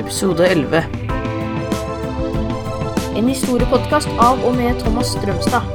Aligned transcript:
episode 0.00 0.46
11. 0.48 0.80
En 3.18 3.26
historiepodkast 3.28 4.08
av 4.22 4.40
og 4.48 4.54
med 4.56 4.78
Thomas 4.80 5.12
Strømstad. 5.12 5.66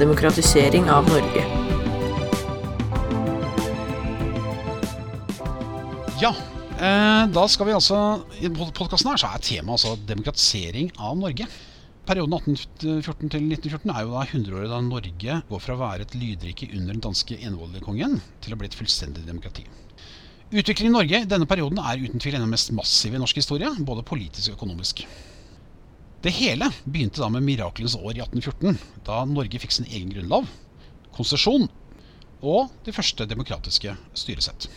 Demokratisering 0.00 0.88
av 0.90 1.06
Norge. 1.06 1.44
Ja, 6.18 6.32
eh, 6.32 7.22
da 7.30 7.46
skal 7.52 7.70
vi 7.70 7.76
altså 7.76 8.00
I 8.40 8.50
podkasten 8.50 9.12
her 9.12 9.22
så 9.22 9.30
er 9.30 9.46
temaet 9.46 9.78
altså 9.78 9.94
demokratisering 10.10 10.90
av 10.98 11.14
Norge. 11.22 11.46
Perioden 12.06 12.34
1814 12.40 13.30
til 13.30 13.46
1914 13.46 13.94
er 13.94 14.02
jo 14.02 14.14
da 14.18 14.26
100-året 14.26 14.74
da 14.74 14.82
Norge 14.82 15.40
går 15.48 15.62
fra 15.62 15.78
å 15.78 15.82
være 15.86 16.06
et 16.06 16.18
lydrike 16.18 16.70
under 16.72 16.94
den 16.96 17.06
danske 17.06 17.38
envoldekongen 17.46 18.20
til 18.42 18.54
å 18.54 18.58
bli 18.58 18.70
et 18.70 18.78
fullstendig 18.78 19.26
demokrati. 19.26 19.66
Utviklingen 20.50 20.92
i 20.92 20.94
Norge 20.94 21.18
i 21.24 21.26
denne 21.26 21.46
perioden 21.50 21.80
er 21.82 21.98
uten 21.98 22.22
tvil 22.22 22.36
en 22.36 22.44
av 22.44 22.46
de 22.46 22.54
mest 22.54 22.70
massive 22.70 23.18
i 23.18 23.20
norsk 23.20 23.40
historie, 23.40 23.66
både 23.82 24.04
politisk 24.06 24.52
og 24.52 24.60
økonomisk. 24.60 25.02
Det 26.22 26.32
hele 26.38 26.68
begynte 26.84 27.18
da 27.18 27.28
med 27.34 27.42
mirakelens 27.42 27.96
år 27.98 28.12
i 28.14 28.22
1814, 28.22 28.78
da 29.08 29.24
Norge 29.26 29.58
fikk 29.62 29.74
sin 29.74 29.88
egen 29.90 30.12
grunnlov, 30.14 30.46
konsesjon 31.16 31.66
og 32.46 32.70
de 32.86 32.94
første 32.94 33.26
demokratiske 33.26 33.96
styresett. 34.14 34.68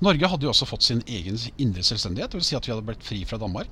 Norge 0.00 0.30
hadde 0.32 0.46
jo 0.46 0.54
også 0.54 0.68
fått 0.70 0.86
sin 0.86 1.04
egen 1.04 1.36
indre 1.60 1.84
selvstendighet, 1.84 2.32
dvs. 2.32 2.48
Si 2.48 2.56
at 2.56 2.64
vi 2.64 2.72
hadde 2.72 2.86
blitt 2.88 3.04
fri 3.04 3.20
fra 3.28 3.40
Danmark. 3.42 3.68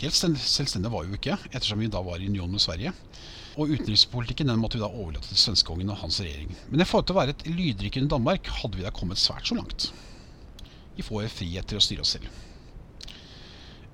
Helt 0.00 0.16
selvstendige 0.16 0.92
var 0.94 1.04
vi 1.04 1.12
jo 1.12 1.20
ikke, 1.20 1.36
ettersom 1.50 1.82
vi 1.82 1.90
da 1.92 2.00
var 2.06 2.22
i 2.22 2.30
union 2.30 2.52
med 2.54 2.62
Sverige. 2.62 2.94
Og 3.58 3.72
utenrikspolitikken 3.74 4.50
den 4.50 4.60
måtte 4.62 4.78
vi 4.78 4.84
da 4.84 4.90
overlate 4.90 5.26
til 5.32 5.40
svenskekongen 5.40 5.90
og 5.90 5.98
hans 6.04 6.20
regjering. 6.22 6.52
Men 6.70 6.82
i 6.82 6.86
forhold 6.86 7.08
til 7.08 7.16
å 7.16 7.20
være 7.20 7.34
et 7.34 7.48
lydrike 7.48 7.98
under 8.02 8.12
Danmark 8.14 8.52
hadde 8.60 8.78
vi 8.78 8.86
da 8.86 8.92
kommet 8.94 9.18
svært 9.18 9.50
så 9.50 9.58
langt. 9.58 9.88
Vi 10.94 11.06
får 11.06 11.32
frihet 11.32 11.66
til 11.70 11.80
å 11.80 11.82
styre 11.82 12.04
oss 12.04 12.14
selv. 12.14 12.28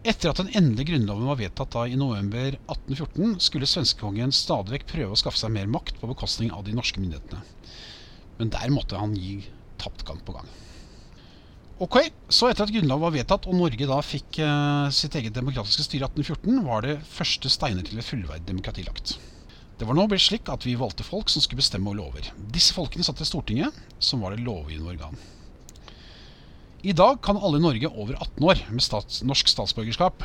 Etter 0.06 0.30
at 0.30 0.38
den 0.38 0.52
endelige 0.54 0.92
grunnloven 0.92 1.26
var 1.26 1.38
vedtatt 1.40 1.72
da 1.74 1.86
i 1.88 1.96
november 1.98 2.58
1814, 2.68 3.40
skulle 3.42 3.66
svenskekongen 3.66 4.34
stadig 4.34 4.76
vekk 4.76 4.86
prøve 4.92 5.16
å 5.16 5.18
skaffe 5.18 5.40
seg 5.40 5.54
mer 5.54 5.70
makt 5.70 5.98
på 5.98 6.10
bekostning 6.12 6.52
av 6.54 6.62
de 6.66 6.76
norske 6.76 7.02
myndighetene. 7.02 7.40
Men 8.38 8.52
der 8.54 8.70
måtte 8.70 9.00
han 9.00 9.16
gi 9.18 9.40
tapt 9.80 10.04
gang 10.06 10.20
på 10.22 10.36
gang. 10.36 10.46
Ok, 11.82 11.98
Så 12.32 12.48
etter 12.48 12.64
at 12.64 12.72
Grunnloven 12.72 13.04
var 13.04 13.12
vedtatt 13.12 13.48
og 13.50 13.56
Norge 13.58 13.88
da 13.88 13.98
fikk 14.00 14.38
uh, 14.40 14.88
sitt 14.94 15.16
eget 15.18 15.34
demokratiske 15.36 15.84
styre 15.84 16.06
i 16.06 16.22
1814, 16.22 16.62
var 16.64 16.86
det 16.86 16.94
første 17.04 17.50
steiner 17.52 17.84
til 17.84 18.00
et 18.00 18.06
fullverdig 18.06 18.46
demokrati 18.48 18.86
lagt. 18.86 19.16
Det 19.76 19.84
var 19.84 19.96
nå 19.96 20.06
blitt 20.08 20.24
slik 20.24 20.48
at 20.48 20.64
vi 20.64 20.72
valgte 20.80 21.04
folk 21.04 21.28
som 21.28 21.44
skulle 21.44 21.60
bestemme 21.60 21.90
over 21.90 21.98
lover. 22.00 22.30
Disse 22.54 22.72
folkene 22.72 23.04
satt 23.04 23.20
i 23.20 23.28
Stortinget, 23.28 23.76
som 24.00 24.22
var 24.24 24.32
det 24.32 24.44
lovgivende 24.44 24.94
organ. 24.94 25.18
I 26.86 26.94
dag 26.96 27.18
kan 27.24 27.36
alle 27.36 27.60
i 27.60 27.64
Norge 27.64 27.90
over 27.90 28.16
18 28.16 28.46
år 28.46 28.62
med 28.70 28.84
stats 28.84 29.20
norsk 29.26 29.50
statsborgerskap 29.50 30.22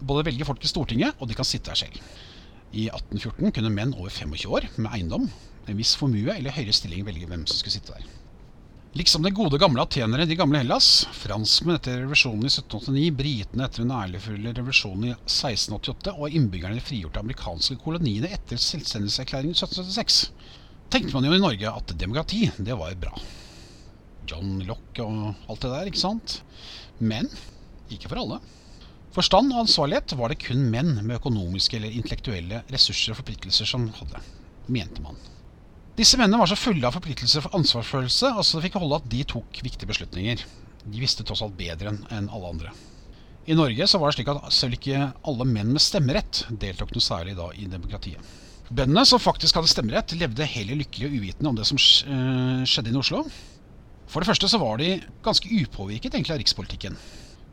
både 0.00 0.28
velge 0.28 0.46
folk 0.46 0.64
i 0.64 0.70
Stortinget, 0.70 1.16
og 1.18 1.28
de 1.28 1.36
kan 1.36 1.48
sitte 1.48 1.72
her 1.72 1.80
selv. 1.80 2.00
I 2.72 2.86
1814 2.92 3.52
kunne 3.56 3.72
menn 3.74 3.96
over 3.96 4.12
25 4.14 4.52
år 4.54 4.68
med 4.76 4.92
eiendom, 4.92 5.28
en 5.68 5.80
viss 5.80 5.96
formue 5.98 6.32
eller 6.32 6.54
høyere 6.54 6.76
stilling 6.76 7.04
velge 7.04 7.28
hvem 7.28 7.44
som 7.48 7.60
skulle 7.60 7.74
sitte 7.74 7.96
der. 7.96 8.17
Liksom 8.96 9.22
de 9.22 9.30
gode 9.30 9.58
gamle 9.60 9.82
atenere 9.84 10.24
de 10.24 10.36
gamle 10.36 10.62
Hellas, 10.62 11.04
franskmenn 11.12 11.76
etter 11.76 11.98
revolusjonen 12.00 12.46
i 12.46 12.48
1789, 12.48 13.10
britene 13.18 13.66
etter 13.66 13.84
den 13.84 13.92
ærligfulle 13.92 14.54
revolusjonen 14.56 15.10
i 15.10 15.12
1688 15.12 16.14
og 16.16 16.38
innbyggerne 16.38 16.78
i 16.78 16.80
de 16.80 16.84
frigjorte 16.86 17.20
amerikanske 17.20 17.76
koloniene 17.82 18.32
etter 18.32 18.56
selvstendighetserklæringen 18.56 19.52
i 19.52 19.60
1776, 19.60 20.18
tenkte 20.88 21.18
man 21.18 21.28
jo 21.28 21.36
i 21.36 21.42
Norge 21.44 21.74
at 21.82 21.94
demokrati, 22.00 22.48
det 22.56 22.80
var 22.80 22.96
bra. 23.04 23.12
John 24.28 24.56
Locke 24.64 25.04
og 25.04 25.34
alt 25.52 25.66
det 25.66 25.74
der, 25.74 25.92
ikke 25.92 26.06
sant? 26.06 26.40
Men 26.98 27.28
ikke 27.92 28.08
for 28.08 28.24
alle. 28.24 28.40
Forstand 29.12 29.52
og 29.52 29.66
ansvarlighet 29.66 30.16
var 30.16 30.32
det 30.32 30.40
kun 30.48 30.64
menn 30.72 30.94
med 31.02 31.18
økonomiske 31.20 31.76
eller 31.76 31.92
intellektuelle 31.92 32.64
ressurser 32.72 33.12
og 33.12 33.20
forpliktelser 33.20 33.68
som 33.68 33.90
hadde, 34.00 34.24
mente 34.72 35.04
man. 35.04 35.20
Disse 35.98 36.14
mennene 36.14 36.38
var 36.38 36.46
så 36.46 36.54
fulle 36.54 36.86
av 36.86 36.94
forpliktelser 36.94 37.42
for 37.42 37.58
ansvarsfølelse 37.58 38.28
altså 38.30 38.58
det 38.58 38.68
fikk 38.68 38.76
holde 38.78 39.00
at 39.00 39.06
de 39.10 39.24
tok 39.26 39.58
viktige 39.66 39.88
beslutninger. 39.90 40.44
De 40.86 41.00
visste 41.02 41.24
tross 41.26 41.42
alt 41.42 41.56
bedre 41.58 41.90
enn 42.14 42.28
alle 42.30 42.52
andre. 42.52 42.74
I 43.50 43.56
Norge 43.58 43.88
så 43.90 43.98
var 43.98 44.12
det 44.12 44.18
slik 44.18 44.30
at 44.30 44.52
selv 44.54 44.76
ikke 44.76 45.08
alle 45.26 45.46
menn 45.48 45.72
med 45.74 45.82
stemmerett 45.82 46.44
deltok 46.62 46.92
noe 46.94 47.02
særlig 47.02 47.34
da 47.34 47.48
i 47.56 47.66
demokratiet. 47.66 48.22
Bøndene 48.68 49.02
som 49.08 49.18
faktisk 49.18 49.56
hadde 49.56 49.70
stemmerett, 49.72 50.12
levde 50.20 50.46
heller 50.46 50.78
lykkelig 50.78 51.08
og 51.08 51.16
uvitende 51.16 51.50
om 51.50 51.56
det 51.58 51.66
som 51.66 51.80
eh, 51.80 52.66
skjedde 52.68 52.92
i 52.92 52.98
Oslo. 53.00 53.24
For 54.08 54.20
det 54.22 54.28
første 54.28 54.50
så 54.52 54.60
var 54.60 54.78
de 54.78 54.98
ganske 55.24 55.50
upåvirket 55.50 56.12
egentlig 56.12 56.36
av 56.36 56.42
rikspolitikken. 56.44 57.00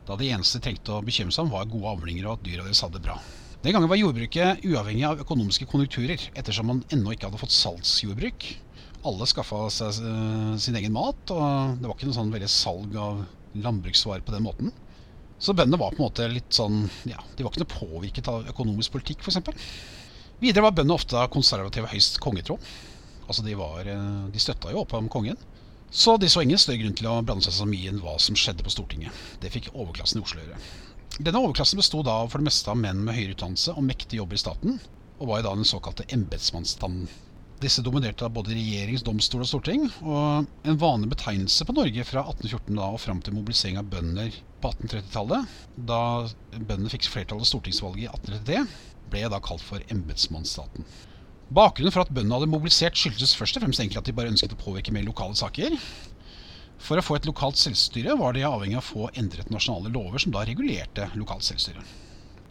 Da 0.06 0.14
det 0.20 0.28
eneste 0.30 0.60
de 0.60 0.68
trengte 0.68 0.94
å 0.94 1.02
bekymre 1.02 1.34
seg 1.34 1.48
om, 1.48 1.54
var 1.56 1.66
gode 1.72 1.96
avlinger 1.96 2.28
og 2.28 2.36
at 2.36 2.46
dyra 2.46 2.68
deres 2.68 2.84
hadde 2.84 3.00
det 3.00 3.08
bra. 3.08 3.18
Den 3.64 3.72
gangen 3.72 3.88
var 3.88 3.98
jordbruket 3.98 4.64
uavhengig 4.66 5.04
av 5.08 5.20
økonomiske 5.22 5.66
konjunkturer, 5.70 6.22
ettersom 6.36 6.68
man 6.70 6.82
ennå 6.92 7.14
ikke 7.14 7.30
hadde 7.30 7.40
fått 7.40 7.54
salgsjordbruk. 7.56 8.46
Alle 9.06 9.28
skaffa 9.30 9.62
seg 9.72 10.00
uh, 10.04 10.56
sin 10.60 10.76
egen 10.78 10.94
mat, 10.94 11.32
og 11.32 11.78
det 11.80 11.88
var 11.88 11.96
ikke 11.96 12.10
noe 12.10 12.18
sånn 12.18 12.34
veldig 12.34 12.50
salg 12.52 12.96
av 13.00 13.24
landbruksvarer 13.56 14.24
på 14.26 14.34
den 14.34 14.44
måten. 14.44 14.74
Så 15.38 15.54
bøndene 15.56 15.80
var 15.80 15.92
på 15.92 16.00
en 16.00 16.06
måte 16.06 16.28
litt 16.32 16.54
sånn 16.56 16.86
Ja, 17.08 17.20
de 17.36 17.44
var 17.44 17.52
ikke 17.52 17.64
noe 17.64 17.72
påvirket 17.74 18.28
av 18.32 18.46
økonomisk 18.52 18.94
politikk, 18.94 19.24
f.eks. 19.24 19.66
Videre 20.40 20.64
var 20.64 20.76
bøndene 20.76 20.96
ofte 20.96 21.26
konservative 21.32 21.90
høyst 21.92 22.20
kongetro. 22.24 22.58
Altså 23.26 23.44
de, 23.46 23.56
uh, 23.56 24.26
de 24.32 24.42
støtta 24.42 24.74
jo 24.74 24.84
opp 24.84 24.94
om 24.98 25.08
kongen. 25.12 25.40
Så 25.90 26.16
de 26.20 26.28
så 26.28 26.42
ingen 26.44 26.60
større 26.60 26.82
grunn 26.82 26.96
til 26.98 27.08
å 27.08 27.20
blande 27.24 27.46
seg 27.46 27.54
så 27.56 27.66
mye 27.68 27.88
inn 27.88 28.02
hva 28.02 28.18
som 28.20 28.36
skjedde 28.36 28.66
på 28.66 28.72
Stortinget. 28.74 29.24
Det 29.40 29.52
fikk 29.54 29.72
overklassen 29.72 30.20
i 30.20 30.26
Oslo 30.26 30.42
gjøre. 30.42 30.58
Denne 31.16 31.40
overklassen 31.40 31.80
bestod 31.80 32.04
da 32.04 32.18
for 32.28 32.42
det 32.42 32.50
meste 32.50 32.68
av 32.68 32.76
menn 32.76 32.98
med 33.04 33.16
høyere 33.16 33.32
utdannelse 33.32 33.72
og 33.72 33.86
mektig 33.86 34.18
jobb 34.18 34.34
i 34.36 34.40
staten, 34.40 34.74
og 35.16 35.30
var 35.30 35.40
i 35.40 35.46
da 35.46 35.54
den 35.56 35.68
såkalte 35.68 36.04
embetsmannsstanden. 36.12 37.08
Disse 37.62 37.80
dominerte 37.80 38.20
da 38.20 38.28
både 38.28 38.52
regjerings, 38.52 39.00
domstol 39.00 39.46
og 39.46 39.48
storting, 39.48 39.86
og 40.04 40.44
en 40.68 40.76
vanlig 40.76 41.08
betegnelse 41.14 41.64
på 41.64 41.72
Norge 41.78 42.04
fra 42.04 42.26
1814 42.28 42.76
da 42.76 42.88
og 42.92 43.00
fram 43.00 43.22
til 43.24 43.32
mobilisering 43.38 43.80
av 43.80 43.88
bønder 43.88 44.36
på 44.60 44.72
1830-tallet, 44.74 45.54
da 45.88 46.00
bøndene 46.52 46.92
fikk 46.92 47.08
flertall 47.08 47.40
ved 47.40 47.48
stortingsvalget 47.48 48.04
i 48.04 48.10
1833, 48.12 48.66
ble 49.14 49.24
da 49.32 49.40
kalt 49.40 49.64
for 49.64 49.80
embetsmannsstaten. 49.94 50.84
Bakgrunnen 51.56 51.94
for 51.94 52.04
at 52.04 52.12
bøndene 52.12 52.42
hadde 52.42 52.52
mobilisert 52.52 52.98
skyldtes 52.98 53.32
først 53.38 53.56
og 53.56 53.64
fremst 53.64 53.80
egentlig 53.80 54.02
at 54.02 54.10
de 54.10 54.16
bare 54.18 54.34
ønsket 54.34 54.52
å 54.52 54.60
påvirke 54.60 54.92
mer 54.92 55.08
lokale 55.08 55.38
saker. 55.38 55.78
For 56.82 57.00
å 57.00 57.04
få 57.04 57.16
et 57.16 57.26
lokalt 57.28 57.58
selvstyre 57.58 58.16
var 58.20 58.36
de 58.36 58.44
avhengig 58.46 58.76
av 58.78 58.84
å 58.84 58.88
få 58.90 59.06
endret 59.16 59.50
nasjonale 59.50 59.92
lover 59.94 60.22
som 60.22 60.34
da 60.34 60.44
regulerte 60.46 61.08
lokalt 61.16 61.46
selvstyre. 61.46 61.84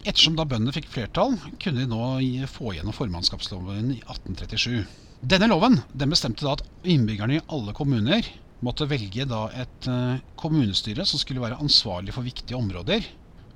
Ettersom 0.06 0.36
da 0.38 0.46
bøndene 0.46 0.74
fikk 0.74 0.90
flertall, 0.92 1.34
kunne 1.62 1.82
de 1.82 1.90
nå 1.90 2.46
få 2.50 2.76
gjennom 2.76 2.94
formannskapsloven 2.94 3.94
i 3.96 4.00
1837. 4.04 4.84
Denne 5.26 5.48
loven 5.50 5.80
den 5.96 6.12
bestemte 6.12 6.44
da 6.46 6.54
at 6.54 6.64
innbyggerne 6.86 7.38
i 7.38 7.44
alle 7.50 7.74
kommuner 7.74 8.26
måtte 8.64 8.88
velge 8.88 9.26
da 9.28 9.46
et 9.56 9.88
uh, 9.90 10.18
kommunestyre 10.38 11.06
som 11.08 11.20
skulle 11.20 11.42
være 11.42 11.58
ansvarlig 11.62 12.14
for 12.14 12.26
viktige 12.26 12.58
områder, 12.58 13.04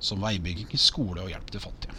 som 0.01 0.21
veibygging, 0.23 0.71
skole 0.81 1.23
og 1.23 1.31
hjelp 1.31 1.53
til 1.53 1.63
fattige. 1.63 1.95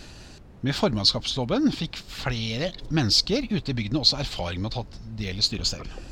Med 0.63 0.77
formannskapsloven 0.79 1.73
fikk 1.75 1.99
flere 1.99 2.71
mennesker 2.95 3.49
ute 3.51 3.73
i 3.73 3.79
bygdene 3.79 4.03
også 4.03 4.21
erfaring 4.23 4.63
med 4.63 4.71
å 4.71 4.83
ta 4.83 5.01
del 5.19 5.41
i 5.41 5.47
styret 5.47 5.71
selv. 5.71 6.12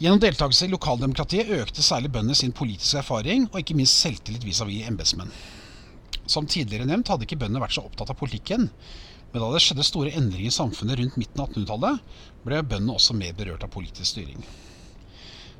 Gjennom 0.00 0.20
deltakelse 0.22 0.64
i 0.64 0.70
lokaldemokratiet 0.72 1.50
økte 1.52 1.82
særlig 1.84 2.08
bøndene 2.14 2.36
sin 2.38 2.54
politiske 2.56 3.02
erfaring 3.02 3.42
og 3.50 3.58
ikke 3.60 3.74
minst 3.76 3.98
selvtillit 4.00 4.46
vis-à-vis 4.48 4.86
embetsmenn. 4.88 5.28
Som 6.24 6.46
tidligere 6.48 6.86
nevnt 6.88 7.10
hadde 7.12 7.26
ikke 7.26 7.36
bøndene 7.42 7.60
vært 7.60 7.76
så 7.76 7.84
opptatt 7.84 8.14
av 8.14 8.16
politikken, 8.16 8.70
men 9.30 9.44
da 9.44 9.50
det 9.52 9.60
skjedde 9.60 9.84
store 9.84 10.14
endringer 10.16 10.48
i 10.48 10.54
samfunnet 10.56 11.02
rundt 11.02 11.20
midten 11.20 11.44
av 11.44 11.52
1800-tallet, 11.52 12.16
ble 12.46 12.62
bøndene 12.64 12.96
også 12.96 13.18
mer 13.18 13.36
berørt 13.36 13.68
av 13.68 13.74
politisk 13.76 14.14
styring. 14.14 14.40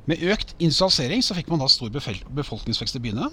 Med 0.09 0.25
økt 0.33 0.55
industrialisering 0.57 1.21
så 1.21 1.37
fikk 1.37 1.53
man 1.53 1.61
da 1.61 1.69
stor 1.69 1.93
befolkningsvekst 1.93 2.97
i 2.97 3.05
byene. 3.05 3.29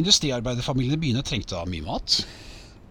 Industriarbeiderfamiliene 0.00 0.96
i 0.96 1.04
byene 1.04 1.26
trengte 1.26 1.58
da 1.58 1.68
mye 1.68 1.84
mat. 1.84 2.22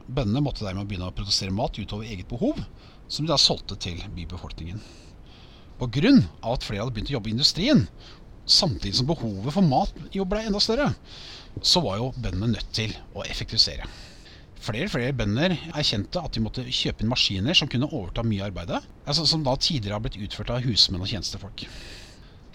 Bøndene 0.06 0.45
måtte 0.45 0.69
dermed 0.69 0.86
begynne 0.86 1.10
å 1.10 1.18
produsere 1.18 1.56
mat 1.56 1.81
utover 1.81 2.06
eget 2.06 2.30
behov, 2.30 2.62
som 3.10 3.25
de 3.25 3.34
da 3.34 3.42
solgte 3.42 3.81
til 3.81 4.06
bybefolkningen. 4.13 5.09
Pga. 5.80 6.12
at 6.44 6.66
flere 6.68 6.84
hadde 6.84 6.94
begynt 6.94 7.10
å 7.12 7.18
jobbe 7.18 7.31
i 7.31 7.36
industrien, 7.38 7.86
samtidig 8.50 8.98
som 8.98 9.08
behovet 9.08 9.54
for 9.54 9.64
mat 9.64 9.94
ble 10.12 10.44
enda 10.44 10.60
større, 10.60 10.92
så 11.62 11.81
var 11.86 12.00
jo 12.00 12.12
bøndene 12.18 12.54
nødt 12.56 12.72
til 12.76 12.96
å 13.16 13.24
effektivisere. 13.24 13.88
Flere 14.60 14.90
og 14.90 14.92
flere 14.92 15.16
bønder 15.16 15.56
erkjente 15.72 16.20
at 16.20 16.36
de 16.36 16.44
måtte 16.44 16.66
kjøpe 16.68 17.06
inn 17.06 17.12
maskiner 17.12 17.56
som 17.56 17.70
kunne 17.72 17.88
overta 17.88 18.26
mye 18.28 18.44
av 18.44 18.50
arbeidet, 18.50 18.84
altså 19.08 19.24
som 19.26 19.44
da 19.46 19.56
tidligere 19.56 19.96
har 19.96 20.04
blitt 20.04 20.20
utført 20.20 20.52
av 20.52 20.66
husmenn 20.66 21.06
og 21.06 21.08
tjenestefolk. 21.08 21.64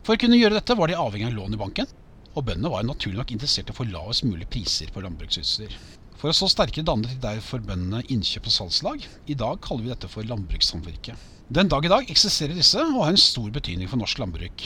For 0.05 0.12
å 0.12 0.21
kunne 0.21 0.37
gjøre 0.37 0.59
dette 0.59 0.76
var 0.76 0.93
de 0.93 1.00
avhengig 1.00 1.31
av 1.31 1.38
lån 1.38 1.56
i 1.56 1.61
banken, 1.65 1.88
og 2.35 2.44
bøndene 2.44 2.73
var 2.75 2.85
naturlig 2.85 3.23
nok 3.23 3.32
interessert 3.32 3.71
i 3.71 3.73
å 3.73 3.79
få 3.79 3.88
lavest 3.88 4.26
mulig 4.29 4.50
priser 4.53 4.93
på 4.93 5.00
landbruksutstyr. 5.00 5.73
For 6.21 6.29
å 6.29 6.37
så 6.37 6.50
sterkere 6.50 6.85
dannet 6.85 7.15
de 7.15 7.23
derfor 7.23 7.65
bøndene 7.65 8.05
innkjøp- 8.12 8.50
og 8.50 8.56
salgslag. 8.59 9.06
I 9.29 9.38
dag 9.38 9.62
kaller 9.65 9.87
vi 9.87 9.94
dette 9.94 10.11
for 10.12 10.29
landbrukssamvirke. 10.29 11.17
Den 11.52 11.69
dag 11.69 11.85
i 11.85 11.91
dag 11.93 12.08
eksisterer 12.08 12.56
disse 12.56 12.81
og 12.81 13.02
har 13.02 13.11
en 13.12 13.20
stor 13.20 13.50
betydning 13.52 13.88
for 13.91 14.00
norsk 14.00 14.20
landbruk. 14.23 14.62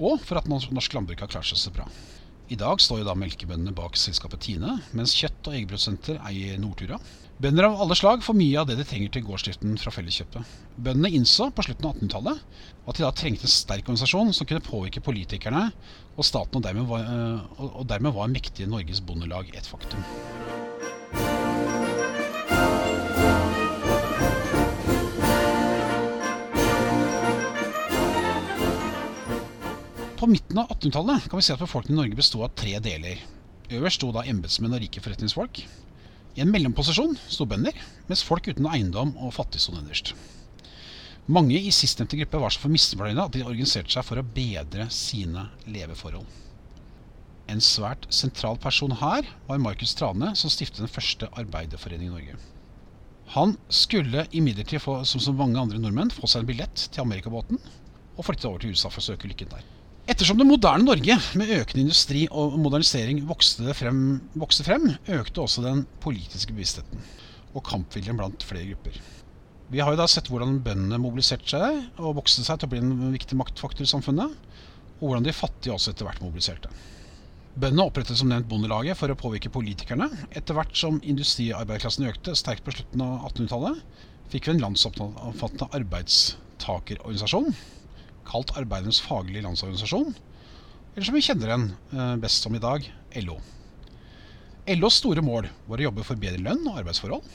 Og 0.00 0.22
for 0.24 0.40
at 0.40 0.48
norsk 0.48 0.96
landbruk 0.96 1.20
har 1.20 1.28
klart 1.28 1.50
seg 1.50 1.60
så 1.60 1.72
bra. 1.74 1.84
I 2.48 2.56
dag 2.60 2.80
står 2.80 3.02
jo 3.02 3.08
da 3.08 3.14
melkebøndene 3.16 3.72
bak 3.76 3.96
selskapet 4.00 4.40
Tine, 4.46 4.78
mens 4.96 5.12
kjøtt- 5.16 5.48
og 5.48 5.56
eggprodusenter 5.58 6.18
eier 6.28 6.56
Nortura. 6.60 6.96
Bønder 7.40 7.68
av 7.68 7.76
alle 7.84 7.96
slag 7.98 8.24
får 8.24 8.36
mye 8.38 8.60
av 8.60 8.68
det 8.68 8.78
de 8.78 8.86
trenger 8.88 9.12
til 9.12 9.24
gårdsdriften 9.28 9.76
fra 9.80 9.92
Felleskjøpet. 9.92 10.56
Bøndene 10.76 11.12
innså 11.18 11.50
på 11.52 11.66
slutten 11.66 11.88
av 11.90 11.96
1800-tallet 11.98 12.42
at 12.88 12.96
de 12.96 13.04
da 13.04 13.12
trengte 13.20 13.48
en 13.48 13.54
sterk 13.56 13.84
organisasjon 13.84 14.32
som 14.36 14.48
kunne 14.48 14.64
påvirke 14.64 15.04
politikerne 15.04 15.66
og 16.16 16.24
staten, 16.24 16.60
og 16.60 16.64
dermed 16.64 16.88
var, 16.88 17.04
øh, 17.04 17.64
og 17.80 17.88
dermed 17.92 18.16
var 18.16 18.32
mektige 18.32 18.70
Norges 18.72 19.04
Bondelag 19.04 19.52
et 19.52 19.68
faktum. 19.68 20.04
På 30.24 30.30
midten 30.30 30.58
av 30.58 30.68
1800-tallet 30.68 31.26
kan 31.28 31.36
vi 31.36 31.42
se 31.44 31.52
at 31.52 31.60
befolkningen 31.60 31.98
i 31.98 32.00
Norge 32.00 32.16
bestod 32.16 32.46
av 32.46 32.52
tre 32.56 32.78
deler. 32.80 33.18
Øverst 33.76 33.98
sto 33.98 34.06
da 34.08 34.22
embetsmenn 34.24 34.72
og 34.72 34.80
rike 34.80 35.02
forretningsfolk. 35.04 35.58
I 36.32 36.40
en 36.40 36.48
mellomposisjon 36.48 37.12
sto 37.28 37.44
bønder, 37.44 37.76
mens 38.08 38.22
folk 38.24 38.48
uten 38.48 38.64
eiendom 38.70 39.12
og 39.20 39.34
fattige 39.36 39.60
sto 39.60 39.74
nederst. 39.74 40.14
Mange 41.28 41.60
i 41.60 41.74
sistnevnte 41.76 42.16
gruppe 42.22 42.40
var 42.40 42.56
så 42.56 42.62
for 42.62 42.72
misfornøyde 42.72 43.20
at 43.20 43.36
de 43.36 43.44
organiserte 43.44 43.92
seg 43.92 44.08
for 44.08 44.22
å 44.22 44.24
bedre 44.38 44.88
sine 44.96 45.44
leveforhold. 45.68 46.24
En 47.52 47.60
svært 47.60 48.08
sentral 48.08 48.56
person 48.64 48.96
her 49.04 49.28
var 49.44 49.60
Markus 49.60 49.92
Trane, 49.92 50.32
som 50.40 50.48
stiftet 50.48 50.86
den 50.86 50.94
første 50.94 51.28
arbeiderforeningen 51.36 52.08
i 52.08 52.16
Norge. 52.16 52.40
Han 53.36 53.58
skulle 53.68 54.24
imidlertid, 54.32 54.88
som 54.88 55.28
så 55.28 55.36
mange 55.36 55.60
andre 55.60 55.84
nordmenn, 55.84 56.16
få 56.16 56.24
seg 56.24 56.46
en 56.46 56.52
billett 56.54 56.88
til 56.88 57.04
amerikabåten 57.04 57.60
og 58.16 58.24
flytte 58.24 58.48
over 58.48 58.64
til 58.64 58.72
USA 58.72 58.88
for 58.88 59.04
å 59.04 59.10
søke 59.12 59.28
lykken 59.28 59.52
der. 59.52 59.74
Ettersom 60.04 60.36
det 60.36 60.44
moderne 60.44 60.84
Norge 60.84 61.14
med 61.40 61.50
økende 61.54 61.86
industri 61.86 62.26
og 62.28 62.58
modernisering 62.60 63.22
vokste 63.24 63.72
frem, 63.72 64.00
vokste 64.36 64.66
frem, 64.66 64.90
økte 65.08 65.40
også 65.40 65.62
den 65.64 65.86
politiske 66.04 66.52
bevisstheten 66.52 67.00
og 67.54 67.62
kampviljen 67.64 68.18
blant 68.18 68.44
flere 68.44 68.66
grupper. 68.74 68.98
Vi 69.72 69.80
har 69.80 69.94
jo 69.94 69.96
da 69.96 70.04
sett 70.10 70.26
hvordan 70.28 70.58
bøndene 70.66 70.98
mobiliserte 71.00 71.54
seg 71.54 72.02
og 72.02 72.18
vokste 72.18 72.44
seg 72.44 72.60
til 72.60 72.68
å 72.68 72.72
bli 72.74 72.82
en 72.82 73.14
viktig 73.14 73.38
maktfaktor 73.40 73.86
i 73.86 73.88
samfunnet, 73.88 74.34
og 75.00 75.06
hvordan 75.06 75.24
de 75.24 75.32
fattige 75.32 75.72
også 75.72 75.94
etter 75.94 76.04
hvert 76.04 76.20
mobiliserte. 76.20 76.72
Bøndene 77.56 77.86
opprettet 77.88 78.20
som 78.20 78.28
nevnt 78.28 78.50
Bondelaget 78.50 78.98
for 78.98 79.08
å 79.08 79.16
påvirke 79.16 79.52
politikerne. 79.54 80.10
Etter 80.36 80.58
hvert 80.58 80.74
som 80.76 80.98
industriarbeiderklassen 81.00 82.10
økte 82.10 82.34
sterkt 82.36 82.66
på 82.66 82.74
slutten 82.76 83.06
av 83.06 83.30
1800-tallet, 83.30 83.80
fikk 84.34 84.50
vi 84.50 84.56
en 84.56 84.64
landsomfattende 84.66 85.70
arbeidstakerorganisasjon 85.80 87.54
kalt 88.28 88.54
Arbeidernes 88.58 89.02
faglige 89.04 89.44
landsorganisasjon, 89.44 90.14
eller 90.94 91.08
som 91.08 91.16
vi 91.16 91.24
kjenner 91.26 91.50
den 91.50 91.66
eh, 91.94 92.14
best 92.22 92.44
som 92.46 92.54
i 92.54 92.62
dag, 92.62 92.86
LO. 93.24 93.38
LOs 94.78 95.00
store 95.02 95.24
mål 95.24 95.50
var 95.68 95.80
å 95.80 95.88
jobbe 95.88 96.04
for 96.06 96.20
bedre 96.20 96.40
lønn 96.40 96.62
og 96.70 96.78
arbeidsforhold. 96.80 97.26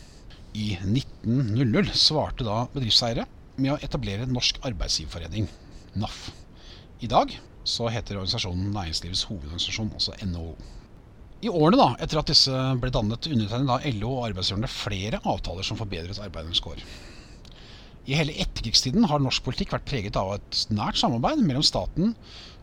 I 0.57 0.71
1900 0.81 1.91
svarte 1.93 2.47
da 2.47 2.63
bedriftseiere 2.73 3.27
med 3.59 3.75
å 3.75 3.81
etablere 3.85 4.25
Norsk 4.29 4.57
Arbeidsgiverforening, 4.65 5.45
NAF. 5.99 6.29
I 7.05 7.09
dag 7.11 7.35
så 7.67 7.89
heter 7.91 8.17
organisasjonen 8.17 8.71
Næringslivets 8.73 9.27
hovedorganisasjon, 9.29 9.91
altså 9.93 10.15
NHO. 10.25 10.55
I 11.45 11.51
årene 11.51 11.77
da, 11.79 11.89
etter 12.03 12.19
at 12.19 12.31
disse 12.31 12.63
ble 12.81 12.91
dannet, 12.91 13.29
undertegnet 13.29 13.69
da 13.69 13.93
LO 13.99 14.15
og 14.17 14.25
arbeidsgiverne 14.31 14.71
flere 14.71 15.21
avtaler 15.21 15.67
som 15.67 15.77
forbedret 15.79 16.19
arbeidernes 16.19 16.63
kår. 16.63 16.81
I 18.07 18.15
hele 18.17 18.35
etterkrigstiden 18.41 19.07
har 19.09 19.21
norsk 19.21 19.43
politikk 19.45 19.73
vært 19.75 19.87
preget 19.89 20.19
av 20.19 20.35
et 20.37 20.61
nært 20.71 20.99
samarbeid 21.01 21.41
mellom 21.43 21.65
staten 21.65 22.13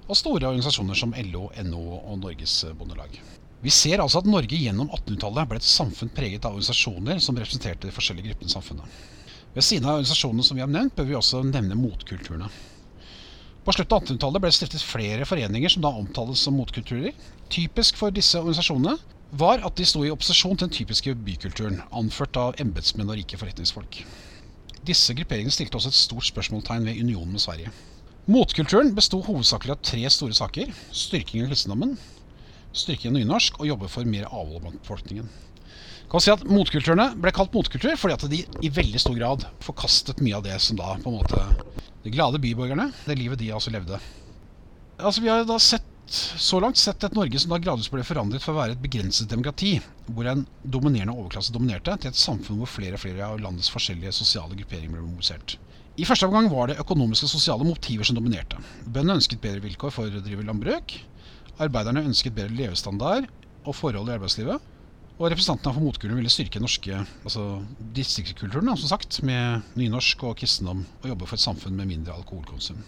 og 0.07 0.19
store 0.19 0.49
organisasjoner 0.49 0.99
som 0.99 1.15
LO, 1.29 1.49
NHO 1.61 1.99
og 1.99 2.23
Norges 2.23 2.61
Bondelag. 2.79 3.19
Vi 3.65 3.73
ser 3.73 4.03
altså 4.03 4.21
at 4.21 4.29
Norge 4.31 4.59
gjennom 4.59 4.91
1800-tallet 4.93 5.51
ble 5.51 5.59
et 5.61 5.67
samfunn 5.67 6.13
preget 6.15 6.45
av 6.45 6.55
organisasjoner 6.55 7.21
som 7.25 7.39
representerte 7.39 7.89
de 7.89 7.95
forskjellige 7.95 8.31
gruppene 8.31 8.53
i 8.53 8.55
samfunnet. 8.55 8.99
Ved 9.57 9.65
siden 9.65 9.89
av 9.89 9.97
organisasjonene 9.97 10.45
som 10.47 10.59
vi 10.59 10.63
har 10.63 10.71
nevnt, 10.71 10.95
bør 10.97 11.09
vi 11.09 11.17
også 11.17 11.41
nevne 11.49 11.79
motkulturene. 11.81 12.51
På 13.67 13.75
slutten 13.75 13.97
av 13.97 14.05
1800-tallet 14.05 14.43
ble 14.45 14.51
det 14.53 14.59
stiftet 14.61 14.85
flere 14.87 15.27
foreninger 15.27 15.73
som 15.73 15.83
da 15.83 15.91
omtales 15.99 16.45
som 16.45 16.55
motkulturer. 16.55 17.17
Typisk 17.51 17.99
for 17.99 18.15
disse 18.15 18.39
organisasjonene 18.39 18.95
var 19.41 19.65
at 19.67 19.75
de 19.81 19.87
sto 19.89 20.05
i 20.07 20.13
opposisjon 20.13 20.55
til 20.55 20.69
den 20.69 20.77
typiske 20.77 21.17
bykulturen, 21.27 21.81
anført 21.91 22.39
av 22.39 22.61
embetsmenn 22.63 23.11
og 23.11 23.19
rike 23.19 23.41
forretningsfolk. 23.41 24.05
Disse 24.87 25.15
grupperingene 25.19 25.55
stilte 25.55 25.81
også 25.81 25.91
et 25.91 25.99
stort 25.99 26.29
spørsmålstegn 26.29 26.87
ved 26.87 27.01
unionen 27.03 27.35
med 27.35 27.43
Sverige. 27.43 27.73
Motkulturen 28.31 28.93
besto 28.95 29.19
hovedsakelig 29.23 29.75
av 29.75 29.83
tre 29.87 30.05
store 30.11 30.35
saker. 30.35 30.71
Styrking 30.95 31.43
av 31.43 31.51
kristendommen, 31.51 31.97
styrking 32.75 33.13
av 33.13 33.19
nynorsk 33.19 33.59
og 33.61 33.69
jobbe 33.71 33.91
for 33.91 34.07
mer 34.07 34.29
avhold 34.29 34.63
blant 34.63 34.81
befolkningen. 34.83 35.29
Kan 36.11 36.23
si 36.23 36.31
at 36.31 36.45
Motkulturene 36.47 37.09
ble 37.19 37.33
kalt 37.35 37.55
motkultur 37.55 37.97
fordi 37.99 38.15
at 38.15 38.27
de 38.31 38.45
i 38.63 38.71
veldig 38.71 39.01
stor 39.03 39.17
grad 39.19 39.47
forkastet 39.65 40.23
mye 40.23 40.39
av 40.39 40.45
det 40.47 40.61
som 40.63 40.79
da 40.79 40.95
på 41.03 41.11
en 41.11 41.19
måte 41.19 41.43
De 42.05 42.13
glade 42.15 42.39
byborgerne, 42.39 42.93
det 43.09 43.17
livet 43.19 43.41
de 43.41 43.51
altså 43.51 43.73
levde. 43.75 43.99
Altså 45.01 45.25
Vi 45.25 45.33
har 45.33 45.43
da 45.49 45.59
sett 45.59 45.96
så 46.13 46.61
langt 46.63 46.79
sett 46.79 47.03
et 47.03 47.15
Norge 47.17 47.41
som 47.43 47.51
da 47.51 47.59
gradvis 47.59 47.89
ble 47.91 48.05
forandret 48.07 48.45
fra 48.45 48.53
å 48.55 48.59
være 48.61 48.77
et 48.77 48.83
begrenset 48.83 49.31
demokrati, 49.31 49.77
hvor 50.07 50.29
en 50.31 50.45
dominerende 50.63 51.17
overklasse 51.17 51.55
dominerte, 51.55 51.97
til 51.99 52.13
et 52.13 52.21
samfunn 52.21 52.61
hvor 52.61 52.71
flere 52.71 52.95
og 52.95 53.03
flere 53.03 53.27
av 53.27 53.41
landets 53.43 53.73
forskjellige 53.75 54.15
sosiale 54.15 54.55
grupperinger 54.59 54.95
ble 54.95 55.03
mobilisert. 55.07 55.57
I 55.97 56.05
første 56.05 56.29
omgang 56.29 56.51
var 56.53 56.71
det 56.71 56.79
økonomiske 56.83 57.27
og 57.27 57.33
sosiale 57.33 57.67
motiver 57.67 58.07
som 58.07 58.19
dominerte. 58.19 58.61
Bøndene 58.85 59.17
ønsket 59.17 59.43
bedre 59.43 59.65
vilkår 59.65 59.95
for 59.95 60.07
å 60.07 60.23
drive 60.23 60.45
landbruk. 60.45 60.99
Arbeiderne 61.65 62.05
ønsket 62.05 62.37
bedre 62.37 62.55
levestandard 62.55 63.31
og 63.65 63.75
forhold 63.75 64.13
i 64.13 64.17
arbeidslivet. 64.19 64.73
Og 65.17 65.31
representantene 65.33 65.73
for 65.73 65.87
motkulturen 65.87 66.21
ville 66.21 66.33
styrke 66.33 66.61
norske 66.61 66.99
altså 67.01 67.47
distriktskulturen, 67.97 68.69
som 68.77 68.93
sagt, 68.93 69.23
med 69.25 69.65
nynorsk 69.81 70.27
og 70.29 70.37
kristendom, 70.43 70.85
og 71.01 71.09
jobbe 71.15 71.31
for 71.31 71.39
et 71.39 71.47
samfunn 71.47 71.79
med 71.79 71.89
mindre 71.89 72.13
alkoholkonsum. 72.19 72.85